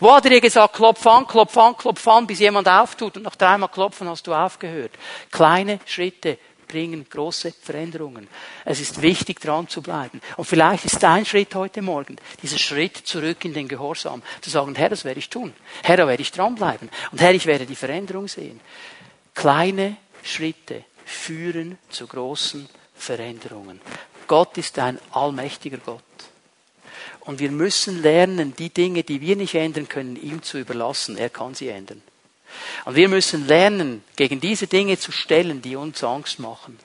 Wo 0.00 0.14
hat 0.14 0.24
er 0.24 0.30
dir 0.30 0.40
gesagt, 0.40 0.74
klopf 0.74 1.06
an, 1.06 1.26
klopf 1.26 1.56
an, 1.56 1.76
klopf 1.76 2.06
an, 2.08 2.26
bis 2.26 2.38
jemand 2.38 2.68
auftut 2.68 3.16
und 3.16 3.22
noch 3.22 3.36
dreimal 3.36 3.68
klopfen 3.68 4.08
hast 4.08 4.26
du 4.26 4.34
aufgehört? 4.34 4.92
Kleine 5.30 5.80
Schritte 5.84 6.38
bringen 6.74 7.06
große 7.08 7.52
Veränderungen. 7.52 8.26
Es 8.64 8.80
ist 8.80 9.00
wichtig, 9.00 9.40
dran 9.40 9.68
zu 9.68 9.80
bleiben. 9.80 10.20
Und 10.36 10.44
vielleicht 10.44 10.84
ist 10.84 11.00
dein 11.00 11.24
Schritt 11.24 11.54
heute 11.54 11.82
Morgen, 11.82 12.16
dieser 12.42 12.58
Schritt 12.58 12.96
zurück 12.96 13.44
in 13.44 13.54
den 13.54 13.68
Gehorsam, 13.68 14.22
zu 14.40 14.50
sagen, 14.50 14.74
Herr, 14.74 14.88
das 14.88 15.04
werde 15.04 15.20
ich 15.20 15.30
tun. 15.30 15.52
Herr, 15.84 15.98
da 15.98 16.08
werde 16.08 16.22
ich 16.22 16.32
dranbleiben. 16.32 16.90
Und 17.12 17.20
Herr, 17.20 17.32
ich 17.32 17.46
werde 17.46 17.64
die 17.64 17.76
Veränderung 17.76 18.26
sehen. 18.26 18.58
Kleine 19.34 19.96
Schritte 20.24 20.84
führen 21.04 21.78
zu 21.90 22.08
großen 22.08 22.68
Veränderungen. 22.96 23.80
Gott 24.26 24.58
ist 24.58 24.76
ein 24.80 24.98
allmächtiger 25.12 25.78
Gott. 25.78 26.02
Und 27.20 27.38
wir 27.38 27.52
müssen 27.52 28.02
lernen, 28.02 28.52
die 28.56 28.70
Dinge, 28.70 29.04
die 29.04 29.20
wir 29.20 29.36
nicht 29.36 29.54
ändern 29.54 29.88
können, 29.88 30.16
ihm 30.16 30.42
zu 30.42 30.58
überlassen. 30.58 31.16
Er 31.18 31.30
kann 31.30 31.54
sie 31.54 31.68
ändern. 31.68 32.02
Und 32.84 32.96
wir 32.96 33.08
müssen 33.08 33.46
lernen, 33.46 34.04
gegen 34.16 34.40
diese 34.40 34.66
Dinge 34.66 34.98
zu 34.98 35.12
stellen, 35.12 35.62
die 35.62 35.76
uns 35.76 36.02
Angst 36.04 36.38
machen. 36.38 36.78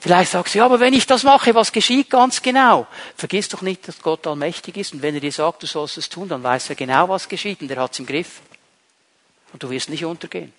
Vielleicht 0.00 0.30
sagst 0.30 0.54
du, 0.54 0.58
ja, 0.58 0.64
aber 0.64 0.78
wenn 0.78 0.94
ich 0.94 1.06
das 1.06 1.24
mache, 1.24 1.54
was 1.54 1.72
geschieht 1.72 2.08
ganz 2.08 2.40
genau? 2.40 2.86
Vergiss 3.16 3.48
doch 3.48 3.62
nicht, 3.62 3.88
dass 3.88 4.00
Gott 4.00 4.26
allmächtig 4.26 4.76
ist. 4.76 4.94
Und 4.94 5.02
wenn 5.02 5.14
er 5.14 5.20
dir 5.20 5.32
sagt, 5.32 5.62
du 5.62 5.66
sollst 5.66 5.98
es 5.98 6.08
tun, 6.08 6.28
dann 6.28 6.42
weiß 6.42 6.70
er 6.70 6.76
genau, 6.76 7.08
was 7.08 7.28
geschieht. 7.28 7.60
Und 7.60 7.70
er 7.70 7.82
hat 7.82 7.92
es 7.92 7.98
im 7.98 8.06
Griff. 8.06 8.40
Und 9.52 9.62
du 9.62 9.70
wirst 9.70 9.88
nicht 9.88 10.04
untergehen. 10.04 10.52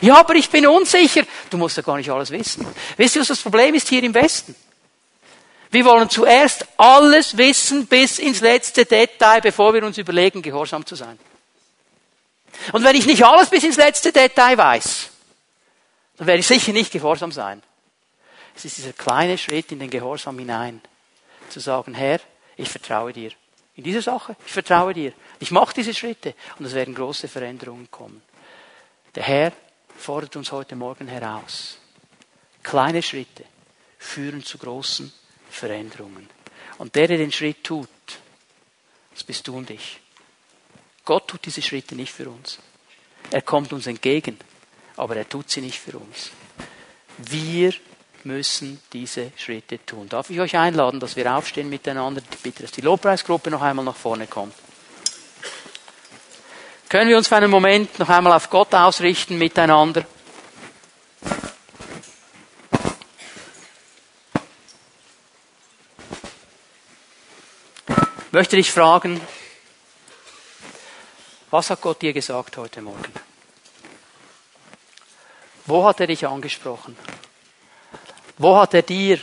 Ja, 0.00 0.18
aber 0.18 0.34
ich 0.34 0.48
bin 0.48 0.66
unsicher. 0.66 1.24
Du 1.50 1.58
musst 1.58 1.76
ja 1.76 1.82
gar 1.82 1.98
nicht 1.98 2.10
alles 2.10 2.30
wissen. 2.30 2.66
Wisst 2.96 3.16
ihr, 3.16 3.20
was 3.20 3.28
das 3.28 3.42
Problem 3.42 3.74
ist 3.74 3.88
hier 3.88 4.02
im 4.02 4.14
Westen? 4.14 4.54
Wir 5.70 5.84
wollen 5.84 6.08
zuerst 6.08 6.66
alles 6.76 7.36
wissen 7.36 7.86
bis 7.86 8.18
ins 8.18 8.40
letzte 8.40 8.86
Detail, 8.86 9.40
bevor 9.40 9.74
wir 9.74 9.84
uns 9.84 9.98
überlegen, 9.98 10.40
gehorsam 10.40 10.86
zu 10.86 10.94
sein. 10.94 11.18
Und 12.72 12.84
wenn 12.84 12.96
ich 12.96 13.06
nicht 13.06 13.24
alles 13.24 13.50
bis 13.50 13.64
ins 13.64 13.76
letzte 13.76 14.12
Detail 14.12 14.56
weiß, 14.56 15.10
dann 16.16 16.26
werde 16.26 16.40
ich 16.40 16.46
sicher 16.46 16.72
nicht 16.72 16.92
gehorsam 16.92 17.32
sein. 17.32 17.62
Es 18.54 18.64
ist 18.64 18.78
dieser 18.78 18.92
kleine 18.92 19.36
Schritt 19.36 19.72
in 19.72 19.80
den 19.80 19.90
Gehorsam 19.90 20.38
hinein, 20.38 20.80
zu 21.48 21.60
sagen, 21.60 21.94
Herr, 21.94 22.20
ich 22.56 22.68
vertraue 22.68 23.12
dir. 23.12 23.32
In 23.76 23.82
dieser 23.82 24.02
Sache, 24.02 24.36
ich 24.46 24.52
vertraue 24.52 24.94
dir. 24.94 25.12
Ich 25.40 25.50
mache 25.50 25.74
diese 25.74 25.92
Schritte 25.92 26.34
und 26.58 26.64
es 26.64 26.74
werden 26.74 26.94
große 26.94 27.26
Veränderungen 27.26 27.90
kommen. 27.90 28.22
Der 29.16 29.24
Herr 29.24 29.52
fordert 29.96 30.36
uns 30.36 30.52
heute 30.52 30.76
Morgen 30.76 31.08
heraus. 31.08 31.78
Kleine 32.62 33.02
Schritte 33.02 33.44
führen 33.98 34.44
zu 34.44 34.58
großen 34.58 35.12
Veränderungen. 35.50 36.28
Und 36.78 36.94
der, 36.94 37.08
der 37.08 37.18
den 37.18 37.32
Schritt 37.32 37.64
tut, 37.64 37.88
das 39.12 39.24
bist 39.24 39.46
du 39.48 39.56
und 39.56 39.70
ich. 39.70 40.00
Gott 41.04 41.28
tut 41.28 41.44
diese 41.44 41.62
Schritte 41.62 41.94
nicht 41.94 42.12
für 42.12 42.28
uns. 42.28 42.58
Er 43.30 43.42
kommt 43.42 43.72
uns 43.72 43.86
entgegen, 43.86 44.38
aber 44.96 45.16
er 45.16 45.28
tut 45.28 45.50
sie 45.50 45.60
nicht 45.60 45.78
für 45.78 45.98
uns. 45.98 46.30
Wir 47.18 47.74
müssen 48.24 48.80
diese 48.92 49.32
Schritte 49.36 49.84
tun. 49.84 50.08
Darf 50.08 50.30
ich 50.30 50.40
euch 50.40 50.56
einladen, 50.56 51.00
dass 51.00 51.16
wir 51.16 51.34
aufstehen 51.34 51.68
miteinander? 51.68 52.22
Ich 52.32 52.38
bitte, 52.38 52.62
dass 52.62 52.72
die 52.72 52.80
Lobpreisgruppe 52.80 53.50
noch 53.50 53.62
einmal 53.62 53.84
nach 53.84 53.96
vorne 53.96 54.26
kommt. 54.26 54.54
Können 56.88 57.10
wir 57.10 57.16
uns 57.16 57.28
für 57.28 57.36
einen 57.36 57.50
Moment 57.50 57.98
noch 57.98 58.08
einmal 58.08 58.32
auf 58.32 58.48
Gott 58.50 58.74
ausrichten 58.74 59.36
miteinander? 59.36 60.06
möchte 68.34 68.56
dich 68.56 68.72
fragen, 68.72 69.20
was 71.54 71.70
hat 71.70 71.80
Gott 71.80 72.02
dir 72.02 72.12
gesagt 72.12 72.56
heute 72.56 72.82
Morgen? 72.82 73.12
Wo 75.66 75.84
hat 75.86 76.00
er 76.00 76.08
dich 76.08 76.26
angesprochen? 76.26 76.96
Wo 78.38 78.56
hat 78.56 78.74
er 78.74 78.82
dir 78.82 79.20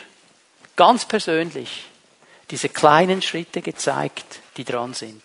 ganz 0.78 1.04
persönlich 1.04 1.88
diese 2.50 2.70
kleinen 2.70 3.22
Schritte 3.22 3.62
gezeigt, 3.62 4.39
die 4.56 4.63
dran 4.63 4.94
sind? 4.94 5.22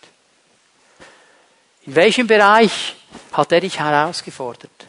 In 1.83 1.95
welchem 1.95 2.27
Bereich 2.27 2.97
hat 3.31 3.53
er 3.53 3.61
dich 3.61 3.79
herausgefordert, 3.79 4.88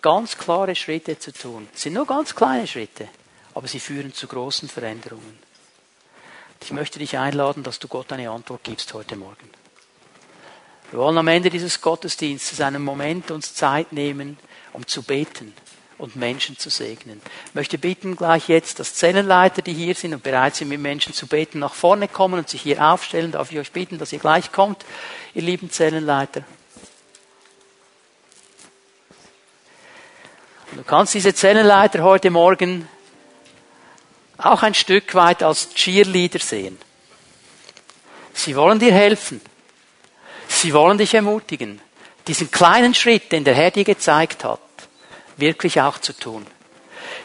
ganz 0.00 0.38
klare 0.38 0.76
Schritte 0.76 1.18
zu 1.18 1.32
tun? 1.32 1.68
Es 1.74 1.82
sind 1.82 1.94
nur 1.94 2.06
ganz 2.06 2.32
kleine 2.32 2.68
Schritte, 2.68 3.08
aber 3.54 3.66
sie 3.66 3.80
führen 3.80 4.14
zu 4.14 4.28
großen 4.28 4.68
Veränderungen. 4.68 5.40
Ich 6.62 6.70
möchte 6.70 7.00
dich 7.00 7.18
einladen, 7.18 7.64
dass 7.64 7.80
du 7.80 7.88
Gott 7.88 8.12
eine 8.12 8.30
Antwort 8.30 8.62
gibst 8.62 8.94
heute 8.94 9.16
Morgen. 9.16 9.50
Wir 10.90 11.00
wollen 11.00 11.18
am 11.18 11.28
Ende 11.28 11.50
dieses 11.50 11.80
Gottesdienstes 11.80 12.60
einen 12.60 12.82
Moment 12.82 13.30
uns 13.30 13.54
Zeit 13.54 13.92
nehmen, 13.92 14.38
um 14.72 14.86
zu 14.86 15.02
beten 15.02 15.52
und 15.98 16.14
Menschen 16.14 16.58
zu 16.58 16.70
segnen. 16.70 17.20
Ich 17.46 17.54
möchte 17.54 17.78
bitten 17.78 18.16
gleich 18.16 18.48
jetzt, 18.48 18.78
dass 18.78 18.94
Zellenleiter, 18.94 19.62
die 19.62 19.72
hier 19.72 19.94
sind 19.94 20.14
und 20.14 20.22
bereit 20.22 20.54
sind, 20.54 20.68
mit 20.68 20.80
Menschen 20.80 21.12
zu 21.12 21.26
beten, 21.26 21.58
nach 21.58 21.74
vorne 21.74 22.06
kommen 22.06 22.38
und 22.38 22.48
sich 22.48 22.62
hier 22.62 22.84
aufstellen. 22.84 23.32
Darf 23.32 23.50
ich 23.50 23.58
euch 23.58 23.72
bitten, 23.72 23.98
dass 23.98 24.12
ihr 24.12 24.18
gleich 24.18 24.52
kommt, 24.52 24.84
ihr 25.34 25.42
lieben 25.42 25.70
Zellenleiter. 25.70 26.44
Du 30.72 30.82
kannst 30.82 31.14
diese 31.14 31.34
Zellenleiter 31.34 32.02
heute 32.02 32.30
Morgen 32.30 32.86
auch 34.36 34.62
ein 34.62 34.74
Stück 34.74 35.14
weit 35.14 35.42
als 35.42 35.70
Cheerleader 35.70 36.38
sehen. 36.38 36.78
Sie 38.34 38.54
wollen 38.54 38.78
dir 38.78 38.92
helfen. 38.92 39.40
Sie 40.56 40.72
wollen 40.72 40.96
dich 40.96 41.12
ermutigen, 41.12 41.82
diesen 42.26 42.50
kleinen 42.50 42.94
Schritt, 42.94 43.30
den 43.30 43.44
der 43.44 43.54
Herr 43.54 43.70
dir 43.70 43.84
gezeigt 43.84 44.42
hat, 44.42 44.58
wirklich 45.36 45.82
auch 45.82 45.98
zu 45.98 46.14
tun. 46.14 46.46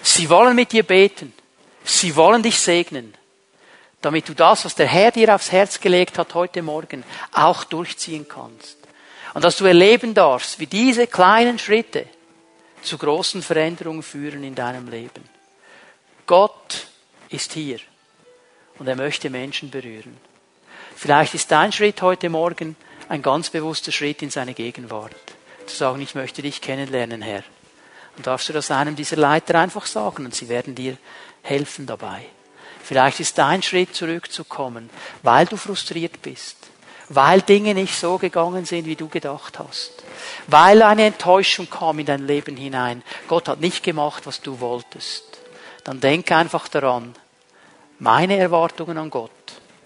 Sie 0.02 0.30
wollen 0.30 0.54
mit 0.54 0.74
dir 0.74 0.84
beten. 0.84 1.32
Sie 1.86 2.17
wollen 2.17 2.44
dich 2.44 2.60
segnen, 2.60 3.13
damit 4.02 4.28
du 4.28 4.34
das, 4.34 4.65
was 4.65 4.76
der 4.76 4.88
Herr 4.88 5.12
dir 5.12 5.34
aufs 5.34 5.54
Herz 5.54 5.80
gelegt 5.80 6.17
hat 6.17 6.34
heute 6.34 6.62
Morgen, 6.62 7.06
auch 7.32 7.63
durchziehen 7.63 8.28
kannst. 8.28 8.78
Und 9.34 9.46
dass 9.46 9.56
du 9.56 9.65
erleben 9.65 10.13
darfst, 10.13 10.60
wie 10.60 10.67
diese 10.67 11.08
kleinen 11.08 11.58
Schritte 11.58 12.08
zu 12.82 12.98
großen 12.98 13.41
Veränderungen 13.41 14.04
führen 14.04 14.44
in 14.44 14.56
deinem 14.56 14.89
Leben. 14.89 15.24
Gott 16.28 16.88
ist 17.30 17.54
hier 17.54 17.80
und 18.78 18.89
er 18.89 18.98
möchte 18.98 19.30
Menschen 19.30 19.70
berühren. 19.72 20.17
Vielleicht 20.98 21.34
ist 21.34 21.50
dein 21.50 21.72
Schritt 21.72 22.02
heute 22.02 22.30
Morgen 22.30 22.76
ein 23.12 23.21
ganz 23.21 23.50
bewusster 23.50 23.91
Schritt 23.91 24.21
in 24.21 24.30
seine 24.30 24.54
Gegenwart. 24.54 25.13
Zu 25.65 25.76
sagen, 25.76 26.02
ich 26.02 26.15
möchte 26.15 26.41
dich 26.41 26.62
kennenlernen, 26.62 27.21
Herr. 27.21 27.43
Und 28.15 28.26
darfst 28.26 28.47
du 28.47 28.54
das 28.54 28.71
einem 28.71 28.95
dieser 28.95 29.17
Leiter 29.17 29.60
einfach 29.60 29.86
sagen 29.86 30.24
und 30.24 30.34
sie 30.34 30.47
werden 30.47 30.76
dir 30.76 30.95
helfen 31.41 31.86
dabei. 31.86 32.26
Vielleicht 32.82 33.19
ist 33.19 33.38
dein 33.38 33.63
Schritt 33.63 33.93
zurückzukommen, 33.95 34.89
weil 35.24 35.45
du 35.45 35.58
frustriert 35.58 36.21
bist, 36.21 36.56
weil 37.10 37.41
Dinge 37.41 37.74
nicht 37.74 38.00
so 38.00 38.17
gegangen 38.17 38.63
sind, 38.63 38.86
wie 38.86 38.95
du 38.95 39.10
gedacht 39.10 39.60
hast, 39.60 39.91
weil 40.47 40.82
eine 40.82 41.04
Enttäuschung 41.04 41.69
kam 41.69 42.00
in 42.00 42.06
dein 42.06 42.26
Leben 42.26 42.56
hinein. 42.56 43.04
Gott 43.28 43.50
hat 43.50 43.60
nicht 43.60 43.84
gemacht, 43.84 44.26
was 44.26 44.39
du 44.39 44.62
wolltest. 44.62 45.25
Dann 45.83 46.00
denk 46.00 46.31
einfach 46.31 46.69
daran, 46.69 47.13
meine 48.00 48.38
Erwartungen 48.38 48.98
an 48.98 49.10
Gott 49.10 49.31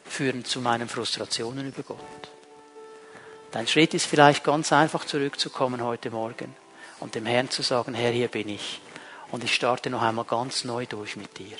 führen 0.05 0.45
zu 0.45 0.61
meinen 0.61 0.87
Frustrationen 0.87 1.67
über 1.67 1.81
Gott. 1.81 2.34
Dein 3.51 3.67
Schritt 3.67 3.93
ist 3.93 4.05
vielleicht 4.05 4.43
ganz 4.43 4.71
einfach 4.73 5.05
zurückzukommen 5.05 5.83
heute 5.83 6.11
Morgen 6.11 6.55
und 6.99 7.15
dem 7.15 7.25
Herrn 7.25 7.49
zu 7.49 7.61
sagen, 7.61 7.93
Herr, 7.93 8.11
hier 8.11 8.27
bin 8.27 8.49
ich. 8.49 8.81
Und 9.31 9.43
ich 9.43 9.53
starte 9.53 9.89
noch 9.89 10.01
einmal 10.01 10.25
ganz 10.25 10.63
neu 10.65 10.85
durch 10.85 11.15
mit 11.15 11.37
dir. 11.37 11.57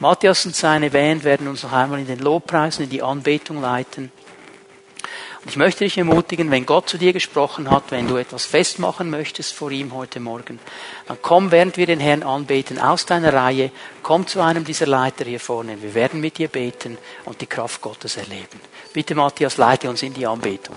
Matthias 0.00 0.46
und 0.46 0.54
seine 0.54 0.90
Band 0.90 1.24
werden 1.24 1.48
uns 1.48 1.64
noch 1.64 1.72
einmal 1.72 1.98
in 1.98 2.06
den 2.06 2.20
Lobpreisen, 2.20 2.84
in 2.84 2.90
die 2.90 3.02
Anbetung 3.02 3.60
leiten. 3.60 4.12
Und 5.42 5.50
ich 5.50 5.56
möchte 5.56 5.84
dich 5.84 5.96
ermutigen, 5.96 6.50
wenn 6.50 6.66
Gott 6.66 6.88
zu 6.88 6.98
dir 6.98 7.12
gesprochen 7.12 7.70
hat, 7.70 7.90
wenn 7.90 8.08
du 8.08 8.16
etwas 8.16 8.44
festmachen 8.44 9.08
möchtest 9.08 9.54
vor 9.54 9.70
ihm 9.70 9.94
heute 9.94 10.20
Morgen, 10.20 10.58
dann 11.06 11.18
komm, 11.22 11.50
während 11.50 11.76
wir 11.76 11.86
den 11.86 12.00
Herrn 12.00 12.22
anbeten, 12.22 12.78
aus 12.78 13.06
deiner 13.06 13.32
Reihe, 13.32 13.70
komm 14.02 14.26
zu 14.26 14.40
einem 14.40 14.64
dieser 14.64 14.86
Leiter 14.86 15.24
hier 15.24 15.40
vorne. 15.40 15.80
Wir 15.80 15.94
werden 15.94 16.20
mit 16.20 16.38
dir 16.38 16.48
beten 16.48 16.98
und 17.24 17.40
die 17.40 17.46
Kraft 17.46 17.80
Gottes 17.80 18.16
erleben. 18.16 18.60
Bitte, 18.92 19.14
Matthias, 19.14 19.56
leite 19.56 19.88
uns 19.88 20.02
in 20.02 20.12
die 20.12 20.26
Anbetung. 20.26 20.76